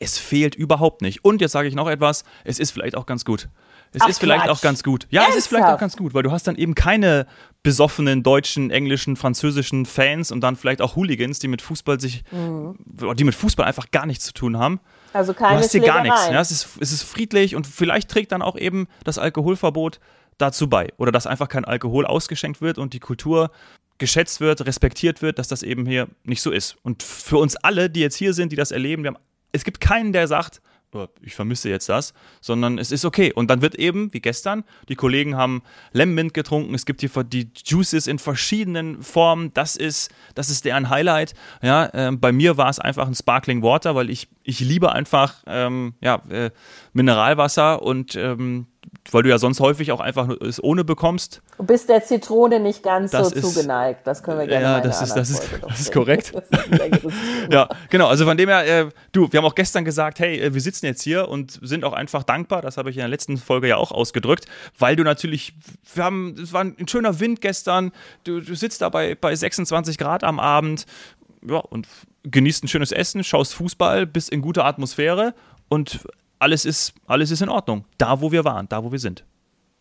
Es 0.00 0.18
fehlt 0.18 0.54
überhaupt 0.54 1.02
nicht. 1.02 1.24
Und 1.24 1.40
jetzt 1.40 1.52
sage 1.52 1.68
ich 1.68 1.74
noch 1.74 1.88
etwas, 1.88 2.24
es 2.44 2.58
ist 2.58 2.70
vielleicht 2.70 2.96
auch 2.96 3.06
ganz 3.06 3.24
gut. 3.24 3.48
Es 3.92 4.02
Ach, 4.02 4.08
ist 4.08 4.18
vielleicht 4.18 4.44
Quatsch. 4.44 4.50
auch 4.50 4.60
ganz 4.60 4.82
gut. 4.82 5.06
Ja, 5.10 5.20
Ernsthaft? 5.20 5.38
es 5.38 5.44
ist 5.44 5.48
vielleicht 5.48 5.68
auch 5.68 5.78
ganz 5.78 5.96
gut, 5.96 6.14
weil 6.14 6.24
du 6.24 6.32
hast 6.32 6.48
dann 6.48 6.56
eben 6.56 6.74
keine 6.74 7.26
besoffenen 7.62 8.24
deutschen, 8.24 8.70
englischen, 8.70 9.14
französischen 9.14 9.86
Fans 9.86 10.32
und 10.32 10.40
dann 10.40 10.56
vielleicht 10.56 10.82
auch 10.82 10.96
Hooligans, 10.96 11.38
die 11.38 11.46
mit 11.46 11.62
Fußball 11.62 12.00
sich, 12.00 12.24
mhm. 12.32 12.76
die 13.16 13.24
mit 13.24 13.36
Fußball 13.36 13.64
einfach 13.64 13.90
gar 13.92 14.04
nichts 14.04 14.24
zu 14.24 14.32
tun 14.34 14.58
haben. 14.58 14.80
Also 15.12 15.32
keine 15.32 15.58
Du 15.58 15.64
hast 15.64 15.72
hier 15.72 15.80
gar 15.80 16.02
nichts. 16.02 16.28
Ja, 16.28 16.40
es, 16.40 16.50
ist, 16.50 16.68
es 16.80 16.90
ist 16.90 17.04
friedlich 17.04 17.54
und 17.54 17.68
vielleicht 17.68 18.10
trägt 18.10 18.32
dann 18.32 18.42
auch 18.42 18.56
eben 18.56 18.88
das 19.04 19.18
Alkoholverbot 19.18 20.00
dazu 20.38 20.68
bei. 20.68 20.88
Oder 20.96 21.12
dass 21.12 21.28
einfach 21.28 21.48
kein 21.48 21.64
Alkohol 21.64 22.04
ausgeschenkt 22.04 22.60
wird 22.60 22.78
und 22.78 22.94
die 22.94 23.00
Kultur 23.00 23.52
geschätzt 23.98 24.40
wird, 24.40 24.66
respektiert 24.66 25.22
wird, 25.22 25.38
dass 25.38 25.46
das 25.46 25.62
eben 25.62 25.86
hier 25.86 26.08
nicht 26.24 26.42
so 26.42 26.50
ist. 26.50 26.76
Und 26.82 27.04
für 27.04 27.38
uns 27.38 27.54
alle, 27.56 27.88
die 27.88 28.00
jetzt 28.00 28.16
hier 28.16 28.34
sind, 28.34 28.50
die 28.50 28.56
das 28.56 28.72
erleben, 28.72 29.06
haben, 29.06 29.18
es 29.54 29.64
gibt 29.64 29.80
keinen, 29.80 30.12
der 30.12 30.26
sagt, 30.26 30.60
ich 31.22 31.34
vermisse 31.34 31.68
jetzt 31.68 31.88
das, 31.88 32.14
sondern 32.40 32.78
es 32.78 32.92
ist 32.92 33.04
okay. 33.04 33.32
Und 33.32 33.50
dann 33.50 33.62
wird 33.62 33.74
eben, 33.74 34.12
wie 34.12 34.20
gestern, 34.20 34.64
die 34.88 34.94
Kollegen 34.94 35.36
haben 35.36 35.62
Lemon 35.92 36.28
getrunken, 36.28 36.74
es 36.74 36.86
gibt 36.86 37.02
die, 37.02 37.10
die 37.26 37.50
Juices 37.64 38.06
in 38.06 38.18
verschiedenen 38.18 39.02
Formen, 39.02 39.52
das 39.54 39.76
ist, 39.76 40.12
das 40.34 40.50
ist 40.50 40.64
deren 40.64 40.90
Highlight. 40.90 41.34
Ja, 41.62 41.86
äh, 41.86 42.12
bei 42.12 42.32
mir 42.32 42.56
war 42.56 42.68
es 42.68 42.78
einfach 42.78 43.06
ein 43.06 43.14
Sparkling 43.14 43.62
Water, 43.62 43.94
weil 43.94 44.10
ich, 44.10 44.28
ich 44.42 44.60
liebe 44.60 44.92
einfach 44.92 45.42
ähm, 45.46 45.94
ja, 46.00 46.22
äh, 46.28 46.50
Mineralwasser 46.92 47.82
und 47.82 48.14
ähm, 48.14 48.66
weil 49.10 49.22
du 49.22 49.28
ja 49.28 49.38
sonst 49.38 49.60
häufig 49.60 49.92
auch 49.92 50.00
einfach 50.00 50.28
es 50.40 50.62
ohne 50.62 50.84
bekommst. 50.84 51.42
Du 51.58 51.64
bist 51.64 51.88
der 51.88 52.02
Zitrone 52.04 52.60
nicht 52.60 52.82
ganz 52.82 53.10
das 53.10 53.30
so 53.30 53.34
ist, 53.34 53.54
zugeneigt. 53.54 54.06
Das 54.06 54.22
können 54.22 54.38
wir 54.38 54.46
gerne 54.46 54.64
ja, 54.64 54.80
das 54.80 55.02
ist, 55.02 55.14
das 55.14 55.30
ist, 55.30 55.48
das 55.62 55.80
ist 55.80 55.92
korrekt. 55.92 56.32
ja, 57.50 57.68
genau. 57.90 58.08
Also 58.08 58.24
von 58.24 58.36
dem 58.36 58.48
her, 58.48 58.66
äh, 58.66 58.88
du, 59.12 59.30
wir 59.32 59.38
haben 59.38 59.46
auch 59.46 59.54
gestern 59.54 59.84
gesagt, 59.84 60.18
hey, 60.18 60.40
äh, 60.40 60.54
wir 60.54 60.60
sitzen 60.60 60.86
jetzt 60.86 61.02
hier 61.02 61.28
und 61.28 61.58
sind 61.62 61.84
auch 61.84 61.92
einfach 61.92 62.22
dankbar. 62.22 62.62
Das 62.62 62.76
habe 62.76 62.90
ich 62.90 62.96
in 62.96 63.00
der 63.00 63.08
letzten 63.08 63.36
Folge 63.36 63.68
ja 63.68 63.76
auch 63.76 63.92
ausgedrückt, 63.92 64.46
weil 64.78 64.96
du 64.96 65.04
natürlich, 65.04 65.54
wir 65.94 66.04
haben, 66.04 66.36
es 66.40 66.52
war 66.52 66.62
ein 66.62 66.88
schöner 66.88 67.20
Wind 67.20 67.40
gestern. 67.40 67.92
Du, 68.24 68.40
du 68.40 68.54
sitzt 68.54 68.82
da 68.82 68.88
bei, 68.88 69.14
bei 69.14 69.34
26 69.34 69.98
Grad 69.98 70.24
am 70.24 70.40
Abend. 70.40 70.86
Ja, 71.46 71.58
und 71.58 71.86
genießt 72.24 72.64
ein 72.64 72.68
schönes 72.68 72.90
Essen, 72.90 73.22
schaust 73.22 73.54
Fußball, 73.54 74.06
bist 74.06 74.30
in 74.30 74.40
guter 74.40 74.64
Atmosphäre 74.64 75.34
und 75.68 76.00
alles 76.44 76.66
ist, 76.66 76.92
alles 77.06 77.30
ist 77.30 77.40
in 77.40 77.48
Ordnung. 77.48 77.84
Da, 77.96 78.20
wo 78.20 78.30
wir 78.30 78.44
waren, 78.44 78.68
da, 78.68 78.84
wo 78.84 78.92
wir 78.92 78.98
sind. 78.98 79.24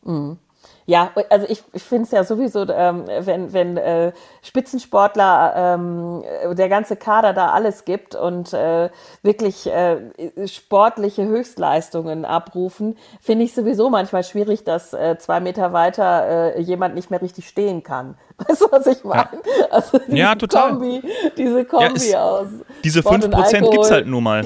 Mhm. 0.04 0.38
Ja, 0.86 1.12
also 1.30 1.46
ich, 1.48 1.64
ich 1.72 1.84
finde 1.84 2.04
es 2.04 2.12
ja 2.12 2.24
sowieso, 2.24 2.68
ähm, 2.70 3.06
wenn, 3.20 3.54
wenn 3.54 3.78
äh, 3.78 4.12
Spitzensportler 4.42 5.54
ähm, 5.56 6.24
der 6.56 6.68
ganze 6.68 6.98
Kader 6.98 7.34
da 7.34 7.52
alles 7.52 7.86
gibt 7.86 8.16
und 8.16 8.54
äh, 8.54 8.90
wirklich 9.22 9.68
äh, 9.68 10.12
sportliche 10.46 11.26
Höchstleistungen 11.26 12.26
abrufen, 12.26 12.98
finde 13.22 13.46
ich 13.46 13.54
sowieso 13.54 13.90
manchmal 13.90 14.24
schwierig, 14.24 14.66
dass 14.66 14.94
äh, 14.94 15.18
zwei 15.20 15.40
Meter 15.40 15.72
weiter 15.72 16.56
äh, 16.56 16.62
jemand 16.62 16.96
nicht 16.96 17.10
mehr 17.10 17.22
richtig 17.22 17.48
stehen 17.48 17.84
kann. 17.84 18.18
Weißt 18.38 18.62
du, 18.62 18.72
was 18.72 18.88
ich 18.88 19.04
meine? 19.06 19.30
Ja, 19.60 19.66
also 19.70 20.00
ja 20.08 20.36
total. 20.36 20.72
Kombi, 20.72 21.02
diese 21.38 21.64
Kombi 21.64 22.10
ja, 22.10 22.24
aus. 22.24 22.48
Diese 22.84 23.00
Sport 23.00 23.24
5% 23.26 23.70
gibt 23.70 23.86
es 23.86 23.92
halt 23.92 24.08
nur 24.08 24.22
mal. 24.22 24.44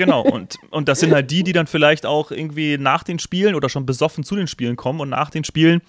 Genau, 0.00 0.22
und, 0.22 0.56
und 0.70 0.88
das 0.88 1.00
sind 1.00 1.12
halt 1.12 1.30
die, 1.30 1.42
die 1.42 1.52
dann 1.52 1.66
vielleicht 1.66 2.06
auch 2.06 2.30
irgendwie 2.30 2.78
nach 2.78 3.02
den 3.02 3.18
Spielen 3.18 3.54
oder 3.54 3.68
schon 3.68 3.84
besoffen 3.84 4.24
zu 4.24 4.34
den 4.34 4.46
Spielen 4.46 4.74
kommen 4.74 4.98
und 4.98 5.10
nach 5.10 5.28
den 5.28 5.44
Spielen 5.44 5.82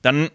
dann 0.00 0.30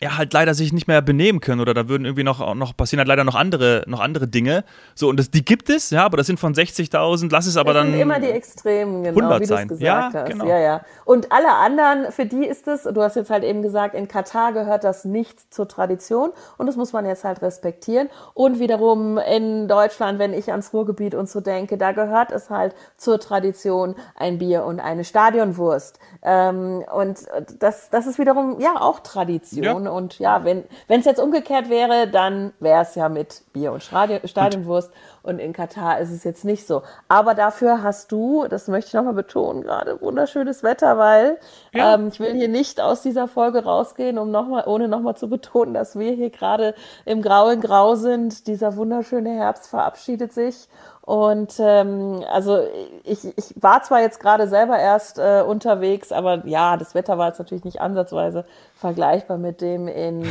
ja, 0.00 0.16
halt 0.16 0.32
leider 0.32 0.54
sich 0.54 0.72
nicht 0.72 0.88
mehr 0.88 1.00
benehmen 1.02 1.40
können 1.40 1.60
oder 1.60 1.72
da 1.72 1.88
würden 1.88 2.04
irgendwie 2.04 2.24
noch, 2.24 2.54
noch 2.54 2.76
passieren 2.76 2.98
halt 2.98 3.08
leider 3.08 3.24
noch 3.24 3.36
andere, 3.36 3.84
noch 3.86 4.00
andere 4.00 4.26
Dinge. 4.26 4.64
So, 4.94 5.08
und 5.08 5.18
das, 5.18 5.30
die 5.30 5.44
gibt 5.44 5.70
es, 5.70 5.90
ja, 5.90 6.04
aber 6.04 6.16
das 6.16 6.26
sind 6.26 6.40
von 6.40 6.52
60.000, 6.52 7.28
lass 7.30 7.46
es 7.46 7.56
aber 7.56 7.72
das 7.72 7.82
dann. 7.82 7.92
Sind 7.92 8.00
immer 8.00 8.18
die 8.18 8.28
Extremen, 8.28 9.04
genau, 9.04 9.40
wie 9.40 9.46
du 9.46 9.54
es 9.54 9.68
gesagt 9.68 9.80
ja, 9.80 10.10
hast. 10.12 10.30
Genau. 10.30 10.46
Ja, 10.46 10.58
ja. 10.58 10.80
Und 11.04 11.30
alle 11.30 11.54
anderen, 11.54 12.10
für 12.10 12.26
die 12.26 12.44
ist 12.44 12.66
es, 12.66 12.82
du 12.82 13.02
hast 13.02 13.14
jetzt 13.16 13.30
halt 13.30 13.44
eben 13.44 13.62
gesagt, 13.62 13.94
in 13.94 14.08
Katar 14.08 14.52
gehört 14.52 14.84
das 14.84 15.04
nicht 15.04 15.52
zur 15.54 15.68
Tradition 15.68 16.30
und 16.58 16.66
das 16.66 16.76
muss 16.76 16.92
man 16.92 17.06
jetzt 17.06 17.24
halt 17.24 17.40
respektieren. 17.40 18.08
Und 18.34 18.58
wiederum 18.58 19.18
in 19.18 19.68
Deutschland, 19.68 20.18
wenn 20.18 20.34
ich 20.34 20.50
ans 20.50 20.72
Ruhrgebiet 20.72 21.14
und 21.14 21.28
so 21.28 21.40
denke, 21.40 21.78
da 21.78 21.92
gehört 21.92 22.32
es 22.32 22.50
halt 22.50 22.74
zur 22.96 23.20
Tradition 23.20 23.94
ein 24.16 24.38
Bier 24.38 24.64
und 24.64 24.80
eine 24.80 25.04
Stadionwurst. 25.04 25.98
Ähm, 26.22 26.84
und 26.92 27.26
das, 27.58 27.90
das 27.90 28.06
ist 28.06 28.18
wiederum, 28.18 28.60
ja, 28.60 28.80
auch 28.80 29.00
Tradition. 29.00 29.83
Ja. 29.83 29.83
Und 29.86 30.18
ja, 30.18 30.44
wenn 30.44 30.64
es 30.88 31.04
jetzt 31.04 31.20
umgekehrt 31.20 31.70
wäre, 31.70 32.08
dann 32.08 32.52
wäre 32.60 32.82
es 32.82 32.94
ja 32.94 33.08
mit 33.08 33.42
Bier 33.52 33.72
und 33.72 33.82
Stadionwurst. 33.82 34.88
Und 34.88 34.94
in 35.24 35.52
Katar 35.52 35.98
ist 36.00 36.10
es 36.10 36.24
jetzt 36.24 36.44
nicht 36.44 36.66
so. 36.66 36.82
Aber 37.08 37.34
dafür 37.34 37.82
hast 37.82 38.12
du, 38.12 38.46
das 38.48 38.68
möchte 38.68 38.88
ich 38.88 38.94
nochmal 38.94 39.14
betonen, 39.14 39.62
gerade 39.62 40.00
wunderschönes 40.00 40.62
Wetter, 40.62 40.98
weil 40.98 41.38
ja. 41.72 41.94
ähm, 41.94 42.08
ich 42.08 42.20
will 42.20 42.34
hier 42.34 42.48
nicht 42.48 42.80
aus 42.80 43.02
dieser 43.02 43.28
Folge 43.28 43.64
rausgehen, 43.64 44.18
um 44.18 44.30
noch 44.30 44.46
mal, 44.46 44.64
ohne 44.66 44.88
nochmal 44.88 45.16
zu 45.16 45.28
betonen, 45.28 45.74
dass 45.74 45.98
wir 45.98 46.12
hier 46.12 46.30
gerade 46.30 46.74
im 47.04 47.22
grauen 47.22 47.60
Grau 47.60 47.94
sind. 47.94 48.46
Dieser 48.46 48.76
wunderschöne 48.76 49.30
Herbst 49.30 49.68
verabschiedet 49.68 50.32
sich. 50.32 50.68
Und 51.06 51.56
ähm, 51.58 52.24
also 52.32 52.60
ich, 53.02 53.26
ich 53.36 53.54
war 53.60 53.82
zwar 53.82 54.00
jetzt 54.00 54.20
gerade 54.20 54.48
selber 54.48 54.78
erst 54.78 55.18
äh, 55.18 55.42
unterwegs, 55.46 56.12
aber 56.12 56.46
ja, 56.46 56.78
das 56.78 56.94
Wetter 56.94 57.18
war 57.18 57.28
jetzt 57.28 57.38
natürlich 57.38 57.64
nicht 57.64 57.82
ansatzweise 57.82 58.46
vergleichbar 58.74 59.36
mit 59.36 59.60
dem 59.60 59.86
in, 59.86 60.26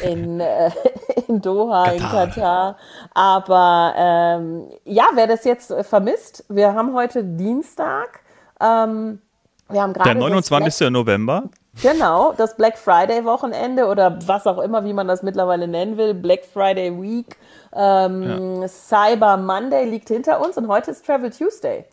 in, 0.00 0.40
äh, 0.40 0.72
in 1.28 1.40
Doha, 1.42 1.84
Katar. 1.84 1.94
in 1.94 2.02
Katar. 2.02 2.76
Aber 3.14 3.94
ähm, 4.36 4.68
ja, 4.84 5.04
wer 5.14 5.26
das 5.26 5.44
jetzt 5.44 5.72
vermisst, 5.82 6.44
wir 6.48 6.74
haben 6.74 6.94
heute 6.94 7.24
Dienstag. 7.24 8.20
Ähm, 8.60 9.20
wir 9.68 9.82
haben 9.82 9.92
Der 9.94 10.14
29. 10.14 10.78
Black, 10.78 10.92
November. 10.92 11.44
Genau, 11.82 12.32
das 12.32 12.56
Black 12.56 12.78
Friday 12.78 13.24
Wochenende 13.24 13.86
oder 13.86 14.18
was 14.26 14.46
auch 14.46 14.58
immer, 14.58 14.84
wie 14.84 14.92
man 14.92 15.08
das 15.08 15.22
mittlerweile 15.22 15.68
nennen 15.68 15.98
will, 15.98 16.14
Black 16.14 16.44
Friday 16.44 16.90
Week 17.02 17.36
ähm, 17.74 18.62
ja. 18.62 18.68
Cyber 18.68 19.36
Monday 19.36 19.84
liegt 19.84 20.08
hinter 20.08 20.40
uns 20.40 20.56
und 20.56 20.68
heute 20.68 20.92
ist 20.92 21.04
Travel 21.04 21.30
Tuesday. 21.30 21.84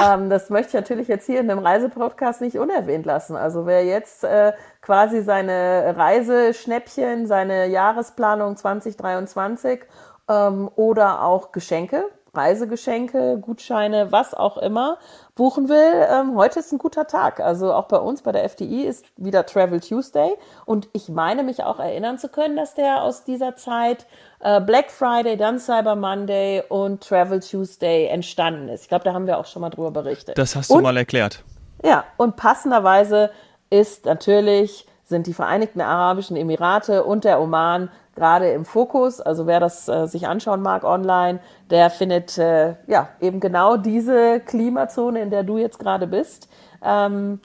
Ähm, 0.00 0.30
das 0.30 0.50
möchte 0.50 0.68
ich 0.68 0.74
natürlich 0.74 1.08
jetzt 1.08 1.26
hier 1.26 1.40
in 1.40 1.48
dem 1.48 1.58
Reisepodcast 1.58 2.40
nicht 2.40 2.58
unerwähnt 2.58 3.04
lassen. 3.04 3.36
Also 3.36 3.66
wer 3.66 3.84
jetzt 3.84 4.24
äh, 4.24 4.52
quasi 4.80 5.22
seine 5.22 5.94
Reiseschnäppchen, 5.96 7.26
seine 7.26 7.66
Jahresplanung 7.66 8.56
2023 8.56 9.80
ähm, 10.28 10.70
oder 10.76 11.22
auch 11.22 11.52
Geschenke 11.52 12.04
Reisegeschenke, 12.36 13.38
Gutscheine, 13.40 14.12
was 14.12 14.34
auch 14.34 14.58
immer 14.58 14.98
buchen 15.34 15.68
will, 15.68 16.06
ähm, 16.10 16.36
heute 16.36 16.60
ist 16.60 16.72
ein 16.72 16.78
guter 16.78 17.06
Tag. 17.06 17.40
Also 17.40 17.72
auch 17.72 17.86
bei 17.86 17.98
uns 17.98 18.22
bei 18.22 18.32
der 18.32 18.44
FDI 18.44 18.82
ist 18.82 19.06
wieder 19.16 19.46
Travel 19.46 19.80
Tuesday 19.80 20.34
und 20.64 20.88
ich 20.92 21.08
meine 21.08 21.42
mich 21.42 21.62
auch 21.62 21.78
erinnern 21.78 22.18
zu 22.18 22.28
können, 22.28 22.56
dass 22.56 22.74
der 22.74 23.02
aus 23.02 23.24
dieser 23.24 23.56
Zeit 23.56 24.06
äh, 24.40 24.60
Black 24.60 24.90
Friday, 24.90 25.36
dann 25.36 25.58
Cyber 25.58 25.96
Monday 25.96 26.62
und 26.68 27.02
Travel 27.02 27.40
Tuesday 27.40 28.06
entstanden 28.06 28.68
ist. 28.68 28.82
Ich 28.82 28.88
glaube, 28.88 29.04
da 29.04 29.12
haben 29.12 29.26
wir 29.26 29.38
auch 29.38 29.46
schon 29.46 29.62
mal 29.62 29.70
drüber 29.70 29.90
berichtet. 29.90 30.38
Das 30.38 30.56
hast 30.56 30.70
du 30.70 30.74
und, 30.74 30.82
mal 30.82 30.96
erklärt. 30.96 31.42
Ja, 31.84 32.04
und 32.16 32.36
passenderweise 32.36 33.30
ist 33.70 34.04
natürlich 34.04 34.86
sind 35.06 35.26
die 35.26 35.34
Vereinigten 35.34 35.82
Arabischen 35.82 36.36
Emirate 36.36 37.04
und 37.04 37.24
der 37.24 37.40
Oman 37.40 37.90
gerade 38.14 38.50
im 38.50 38.64
Fokus. 38.64 39.20
Also 39.20 39.46
wer 39.46 39.60
das 39.60 39.88
äh, 39.88 40.06
sich 40.06 40.26
anschauen 40.26 40.62
mag 40.62 40.84
online, 40.84 41.40
der 41.70 41.90
findet 41.90 42.38
äh, 42.38 42.76
ja 42.86 43.08
eben 43.20 43.40
genau 43.40 43.76
diese 43.76 44.40
Klimazone, 44.40 45.20
in 45.20 45.30
der 45.30 45.42
du 45.42 45.58
jetzt 45.58 45.78
gerade 45.78 46.06
bist. 46.06 46.48
Ähm, 46.82 47.40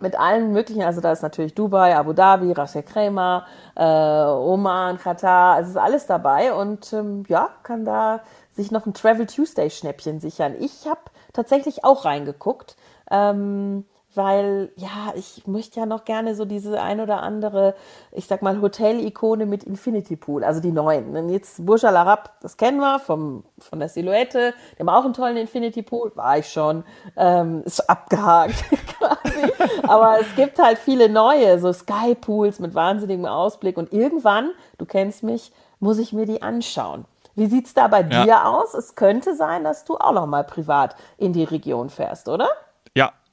mit 0.00 0.18
allen 0.18 0.52
möglichen, 0.52 0.82
also 0.82 1.00
da 1.00 1.12
ist 1.12 1.22
natürlich 1.22 1.54
Dubai, 1.54 1.96
Abu 1.96 2.12
Dhabi, 2.12 2.52
Ras 2.52 2.74
Khaimah, 2.74 3.46
äh, 3.74 3.82
Oman, 3.84 4.98
Katar, 4.98 5.54
also 5.54 5.70
ist 5.70 5.76
alles 5.76 6.06
dabei 6.06 6.52
und 6.52 6.92
ähm, 6.92 7.24
ja, 7.28 7.48
kann 7.62 7.84
da 7.84 8.20
sich 8.52 8.70
noch 8.70 8.86
ein 8.86 8.94
Travel 8.94 9.26
Tuesday 9.26 9.70
Schnäppchen 9.70 10.20
sichern. 10.20 10.54
Ich 10.58 10.86
habe 10.86 11.00
tatsächlich 11.32 11.84
auch 11.84 12.04
reingeguckt. 12.04 12.76
Ähm, 13.10 13.84
weil 14.16 14.70
ja, 14.76 15.12
ich 15.14 15.46
möchte 15.46 15.80
ja 15.80 15.86
noch 15.86 16.04
gerne 16.04 16.34
so 16.34 16.44
diese 16.44 16.80
ein 16.80 17.00
oder 17.00 17.22
andere, 17.22 17.74
ich 18.12 18.26
sag 18.26 18.42
mal, 18.42 18.60
Hotel-Ikone 18.60 19.46
mit 19.46 19.64
Infinity 19.64 20.16
Pool, 20.16 20.44
also 20.44 20.60
die 20.60 20.72
neuen. 20.72 21.16
Und 21.16 21.28
jetzt 21.30 21.64
Burj 21.64 21.84
Al 21.84 21.96
Arab, 21.96 22.32
das 22.40 22.56
kennen 22.56 22.78
wir 22.78 22.98
vom, 22.98 23.44
von 23.58 23.78
der 23.78 23.88
Silhouette, 23.88 24.54
die 24.74 24.80
haben 24.80 24.88
auch 24.88 25.04
einen 25.04 25.14
tollen 25.14 25.36
Infinity 25.36 25.82
Pool, 25.82 26.12
war 26.14 26.38
ich 26.38 26.48
schon, 26.48 26.84
ähm, 27.16 27.62
ist 27.64 27.88
abgehakt 27.88 28.64
quasi. 28.98 29.52
Aber 29.86 30.20
es 30.20 30.34
gibt 30.36 30.58
halt 30.58 30.78
viele 30.78 31.08
neue, 31.08 31.58
so 31.58 31.72
Sky 31.72 32.14
Pools 32.14 32.58
mit 32.60 32.74
wahnsinnigem 32.74 33.26
Ausblick 33.26 33.76
und 33.76 33.92
irgendwann, 33.92 34.50
du 34.78 34.86
kennst 34.86 35.22
mich, 35.22 35.52
muss 35.80 35.98
ich 35.98 36.12
mir 36.12 36.26
die 36.26 36.42
anschauen. 36.42 37.04
Wie 37.36 37.46
sieht's 37.46 37.74
da 37.74 37.88
bei 37.88 38.02
ja. 38.02 38.24
dir 38.24 38.46
aus? 38.46 38.74
Es 38.74 38.94
könnte 38.94 39.34
sein, 39.34 39.64
dass 39.64 39.84
du 39.84 39.96
auch 39.96 40.12
noch 40.12 40.26
mal 40.26 40.44
privat 40.44 40.96
in 41.18 41.32
die 41.32 41.44
Region 41.44 41.90
fährst, 41.90 42.28
oder? 42.28 42.48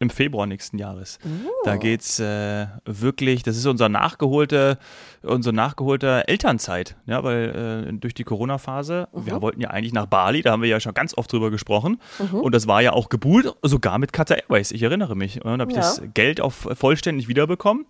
Im 0.02 0.10
Februar 0.10 0.48
nächsten 0.48 0.80
Jahres. 0.80 1.20
Oh. 1.24 1.50
Da 1.64 1.78
geht's 1.78 2.20
äh, 2.20 2.66
wirklich, 2.86 3.44
das 3.44 3.56
ist 3.56 3.68
unser 3.68 3.88
nachgeholte, 3.88 4.80
unser 5.22 5.52
nachgeholter 5.52 6.28
Elternzeit, 6.28 6.96
ja, 7.06 7.24
weil 7.24 7.86
äh, 7.88 7.94
durch 7.94 8.16
die 8.16 8.24
Corona-Phase, 8.24 9.08
Mhm. 9.14 9.26
wir 9.28 9.42
wollten 9.44 9.62
ja 9.62 9.70
eigentlich 9.70 9.94
nach 9.94 10.08
Bali, 10.08 10.42
da 10.42 10.52
haben 10.54 10.64
wir 10.64 10.70
ja 10.70 10.80
schon 10.80 10.96
ganz 10.96 11.16
oft 11.16 11.32
drüber 11.32 11.52
gesprochen 11.52 12.00
und 12.34 12.56
das 12.56 12.66
war 12.68 12.82
ja 12.82 12.94
auch 12.94 13.10
gebucht, 13.10 13.54
sogar 13.62 14.00
mit 14.00 14.12
Qatar 14.12 14.38
Airways, 14.40 14.72
ich 14.72 14.82
erinnere 14.82 15.16
mich. 15.16 15.38
Und 15.46 15.52
dann 15.52 15.62
habe 15.62 15.72
ich 15.72 15.78
Ja. 15.78 15.84
das 15.84 16.02
Geld 16.16 16.42
auf 16.42 16.68
vollständig 16.74 17.28
wiederbekommen. 17.28 17.86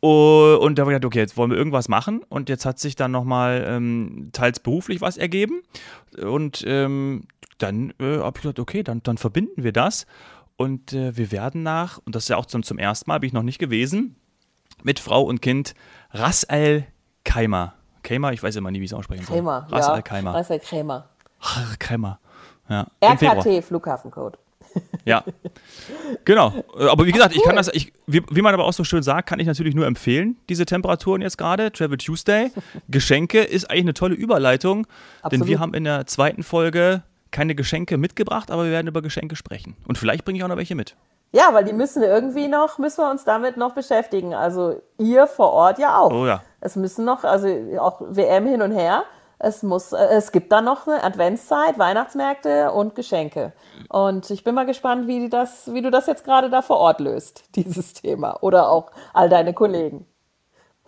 Oh, 0.00 0.56
Und 0.60 0.78
da 0.78 0.82
habe 0.82 0.92
ich 0.92 0.96
gedacht, 0.96 1.06
okay, 1.06 1.18
jetzt 1.18 1.36
wollen 1.36 1.50
wir 1.50 1.56
irgendwas 1.58 1.88
machen. 1.88 2.20
Und 2.28 2.48
jetzt 2.48 2.64
hat 2.66 2.78
sich 2.78 2.94
dann 2.94 3.10
nochmal 3.10 3.64
ähm, 3.66 4.28
teils 4.32 4.60
beruflich 4.60 5.00
was 5.00 5.16
ergeben. 5.16 5.62
Und 6.22 6.62
ähm, 6.68 7.24
dann 7.58 7.92
äh, 7.98 8.18
habe 8.18 8.36
ich 8.36 8.42
gedacht, 8.42 8.60
okay, 8.60 8.84
dann, 8.84 9.02
dann 9.02 9.18
verbinden 9.18 9.64
wir 9.64 9.72
das. 9.72 10.06
Und 10.58 10.92
äh, 10.92 11.16
wir 11.16 11.30
werden 11.30 11.62
nach, 11.62 12.00
und 12.04 12.16
das 12.16 12.24
ist 12.24 12.30
ja 12.30 12.36
auch 12.36 12.44
zum, 12.44 12.64
zum 12.64 12.78
ersten 12.78 13.08
Mal, 13.08 13.20
bin 13.20 13.28
ich 13.28 13.32
noch 13.32 13.44
nicht 13.44 13.60
gewesen, 13.60 14.16
mit 14.82 14.98
Frau 14.98 15.22
und 15.22 15.40
Kind 15.40 15.74
Ras 16.10 16.44
Al 16.44 16.84
Khaimah. 17.22 17.74
Khaimah, 18.02 18.32
ich 18.32 18.42
weiß 18.42 18.56
immer 18.56 18.72
nie, 18.72 18.80
wie 18.80 18.84
ich 18.84 18.90
es 18.90 18.94
aussprechen 18.94 19.24
soll. 19.24 19.36
Krämer. 19.36 19.68
Ras 19.70 19.86
ja. 19.86 19.92
Al 19.92 20.02
Khaimah. 20.02 20.32
Ras 20.32 20.50
Al 20.50 20.58
Krämer. 20.58 21.08
Har 21.38 21.76
Khaimah. 21.78 22.18
Ja. 22.68 22.88
RKT, 23.00 23.64
Flughafencode. 23.64 24.36
Ja, 25.04 25.24
genau. 26.24 26.64
Äh, 26.78 26.88
Aber 26.88 27.06
wie 27.06 27.12
gesagt, 27.12 27.36
ich 27.36 27.42
kann 27.44 27.56
das, 27.56 27.68
ich, 27.72 27.92
wie, 28.06 28.22
wie 28.30 28.42
man 28.42 28.52
aber 28.52 28.64
auch 28.64 28.72
so 28.72 28.82
schön 28.82 29.02
sagt, 29.02 29.28
kann 29.28 29.38
ich 29.38 29.46
natürlich 29.46 29.74
nur 29.74 29.86
empfehlen, 29.86 30.36
diese 30.48 30.66
Temperaturen 30.66 31.22
jetzt 31.22 31.38
gerade. 31.38 31.72
Travel 31.72 31.98
Tuesday. 31.98 32.50
Geschenke 32.88 33.42
ist 33.42 33.70
eigentlich 33.70 33.84
eine 33.84 33.94
tolle 33.94 34.14
Überleitung, 34.16 34.86
denn 34.86 35.22
Absolut. 35.22 35.46
wir 35.46 35.60
haben 35.60 35.74
in 35.74 35.84
der 35.84 36.06
zweiten 36.06 36.42
Folge 36.42 37.02
keine 37.30 37.54
Geschenke 37.54 37.98
mitgebracht, 37.98 38.50
aber 38.50 38.64
wir 38.64 38.70
werden 38.70 38.86
über 38.86 39.02
Geschenke 39.02 39.36
sprechen. 39.36 39.76
Und 39.86 39.98
vielleicht 39.98 40.24
bringe 40.24 40.38
ich 40.38 40.44
auch 40.44 40.48
noch 40.48 40.56
welche 40.56 40.74
mit. 40.74 40.96
Ja, 41.32 41.50
weil 41.52 41.64
die 41.64 41.74
müssen 41.74 42.02
irgendwie 42.02 42.48
noch, 42.48 42.78
müssen 42.78 43.04
wir 43.04 43.10
uns 43.10 43.24
damit 43.24 43.56
noch 43.56 43.74
beschäftigen. 43.74 44.34
Also 44.34 44.80
ihr 44.98 45.26
vor 45.26 45.52
Ort 45.52 45.78
ja 45.78 45.98
auch. 45.98 46.10
Oh 46.10 46.26
ja. 46.26 46.42
Es 46.60 46.74
müssen 46.74 47.04
noch, 47.04 47.24
also 47.24 47.48
auch 47.78 48.00
WM 48.00 48.46
hin 48.46 48.62
und 48.62 48.72
her. 48.72 49.04
Es 49.38 49.62
muss, 49.62 49.92
äh, 49.92 50.04
es 50.10 50.32
gibt 50.32 50.50
dann 50.50 50.64
noch 50.64 50.86
eine 50.86 51.04
Adventszeit, 51.04 51.78
Weihnachtsmärkte 51.78 52.72
und 52.72 52.94
Geschenke. 52.94 53.52
Und 53.88 54.30
ich 54.30 54.42
bin 54.42 54.54
mal 54.54 54.66
gespannt, 54.66 55.06
wie 55.06 55.28
das, 55.28 55.72
wie 55.72 55.82
du 55.82 55.90
das 55.90 56.06
jetzt 56.06 56.24
gerade 56.24 56.50
da 56.50 56.62
vor 56.62 56.78
Ort 56.78 57.00
löst, 57.00 57.44
dieses 57.54 57.92
Thema. 57.92 58.42
Oder 58.42 58.70
auch 58.70 58.90
all 59.12 59.28
deine 59.28 59.52
Kollegen. 59.54 60.06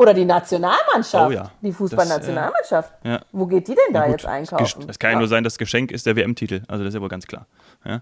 Oder 0.00 0.14
die 0.14 0.24
Nationalmannschaft, 0.24 1.28
Oh 1.28 1.30
ja. 1.32 1.50
die 1.60 1.72
Fußballnationalmannschaft. 1.72 2.92
ja. 3.04 3.20
Wo 3.32 3.46
geht 3.46 3.68
die 3.68 3.74
denn 3.74 3.92
da 3.94 4.02
Gut, 4.04 4.12
jetzt 4.12 4.26
einkaufen? 4.26 4.86
Das 4.86 4.98
kann 4.98 5.12
ja 5.12 5.18
nur 5.18 5.28
sein, 5.28 5.44
das 5.44 5.58
Geschenk 5.58 5.90
ist 5.90 6.06
der 6.06 6.16
WM-Titel. 6.16 6.62
Also 6.68 6.84
das 6.84 6.90
ist 6.90 6.94
ja 6.94 7.00
wohl 7.02 7.08
ganz 7.08 7.26
klar. 7.26 7.46
Ja. 7.84 8.00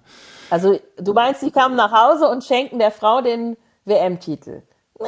Also 0.51 0.79
du 0.99 1.13
meinst, 1.13 1.43
die 1.43 1.51
kamen 1.51 1.75
nach 1.77 1.93
Hause 1.93 2.29
und 2.29 2.45
schenken 2.45 2.79
der 2.79 2.91
Frau 2.93 3.21
den 3.21 3.57
WM-Titel? 3.85 4.63
Nee, 5.01 5.07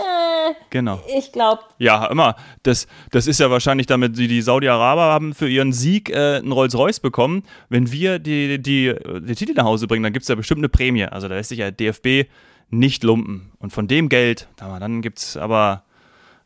Genau. 0.70 1.00
ich 1.16 1.32
glaube, 1.32 1.62
Ja, 1.78 2.06
immer. 2.06 2.36
Das, 2.62 2.86
das 3.10 3.26
ist 3.26 3.40
ja 3.40 3.50
wahrscheinlich 3.50 3.86
damit, 3.88 4.16
die, 4.16 4.28
die 4.28 4.40
Saudi-Araber 4.40 5.02
haben 5.02 5.34
für 5.34 5.48
ihren 5.48 5.72
Sieg 5.72 6.10
äh, 6.10 6.36
einen 6.36 6.52
Rolls-Royce 6.52 7.00
bekommen. 7.00 7.42
Wenn 7.68 7.90
wir 7.90 8.18
die, 8.20 8.60
die, 8.62 8.94
die 9.22 9.34
Titel 9.34 9.54
nach 9.54 9.64
Hause 9.64 9.88
bringen, 9.88 10.04
dann 10.04 10.12
gibt 10.12 10.22
es 10.24 10.28
ja 10.28 10.36
bestimmt 10.36 10.60
eine 10.60 10.68
Prämie. 10.68 11.04
Also 11.06 11.26
da 11.28 11.34
lässt 11.34 11.48
sich 11.48 11.58
ja 11.58 11.70
DFB 11.72 12.28
nicht 12.68 13.02
lumpen. 13.02 13.52
Und 13.58 13.72
von 13.72 13.88
dem 13.88 14.08
Geld, 14.08 14.46
da- 14.56 14.78
dann 14.78 15.02
gibt 15.02 15.18
es 15.18 15.36
aber, 15.36 15.82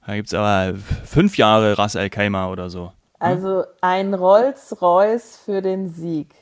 da 0.06 0.14
gibt's 0.14 0.34
aber 0.34 0.74
fünf 1.04 1.36
Jahre 1.36 1.78
Ras 1.78 1.96
Al 1.96 2.10
Khaimah 2.10 2.50
oder 2.50 2.70
so. 2.70 2.92
also 3.18 3.64
ein 3.80 4.12
Rolls-Royce 4.14 5.38
für 5.44 5.62
den 5.62 5.88
Sieg. 5.92 6.34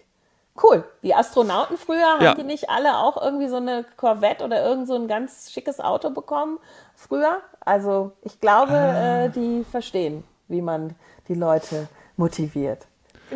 Cool. 0.62 0.84
Die 1.02 1.14
Astronauten 1.14 1.76
früher, 1.78 2.18
Ja. 2.20 2.30
haben 2.30 2.38
die 2.40 2.44
nicht 2.46 2.68
alle 2.68 2.98
auch 2.98 3.20
irgendwie 3.22 3.48
so 3.48 3.56
eine 3.56 3.84
Corvette 3.96 4.44
oder 4.44 4.62
irgend 4.64 4.86
so 4.86 4.94
ein 4.96 5.08
ganz 5.08 5.50
schickes 5.50 5.80
Auto 5.80 6.10
bekommen 6.10 6.58
früher? 6.94 7.38
Also 7.60 8.12
ich 8.22 8.40
glaube, 8.40 8.72
Ah. 8.72 9.24
äh, 9.24 9.30
die 9.30 9.64
verstehen, 9.70 10.24
wie 10.48 10.60
man 10.60 10.94
die 11.28 11.34
Leute 11.34 11.88
motiviert. 12.16 12.86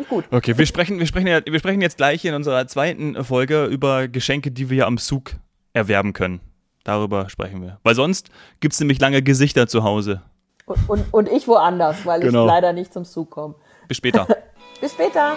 Gut. 0.09 0.25
Okay, 0.29 0.55
wir 0.59 0.67
sprechen, 0.67 0.99
wir, 0.99 1.07
sprechen 1.07 1.25
ja, 1.25 1.39
wir 1.43 1.57
sprechen 1.57 1.81
jetzt 1.81 1.97
gleich 1.97 2.23
in 2.23 2.35
unserer 2.35 2.67
zweiten 2.67 3.23
Folge 3.23 3.65
über 3.65 4.07
Geschenke, 4.07 4.51
die 4.51 4.69
wir 4.69 4.85
am 4.85 4.99
Zug 4.99 5.31
erwerben 5.73 6.13
können. 6.13 6.39
Darüber 6.87 7.27
sprechen 7.29 7.61
wir. 7.61 7.79
Weil 7.83 7.95
sonst 7.95 8.29
gibt 8.61 8.73
es 8.73 8.79
nämlich 8.79 9.01
lange 9.01 9.21
Gesichter 9.21 9.67
zu 9.67 9.83
Hause. 9.83 10.21
Und, 10.65 10.77
und, 10.87 11.13
und 11.13 11.27
ich 11.29 11.45
woanders, 11.45 12.05
weil 12.05 12.21
Genau. 12.21 12.45
ich 12.45 12.47
leider 12.47 12.71
nicht 12.71 12.93
zum 12.93 13.03
Zug 13.03 13.29
komme. 13.29 13.55
Bis 13.89 13.97
später. 13.97 14.25
Bis 14.79 14.93
später. 14.93 15.33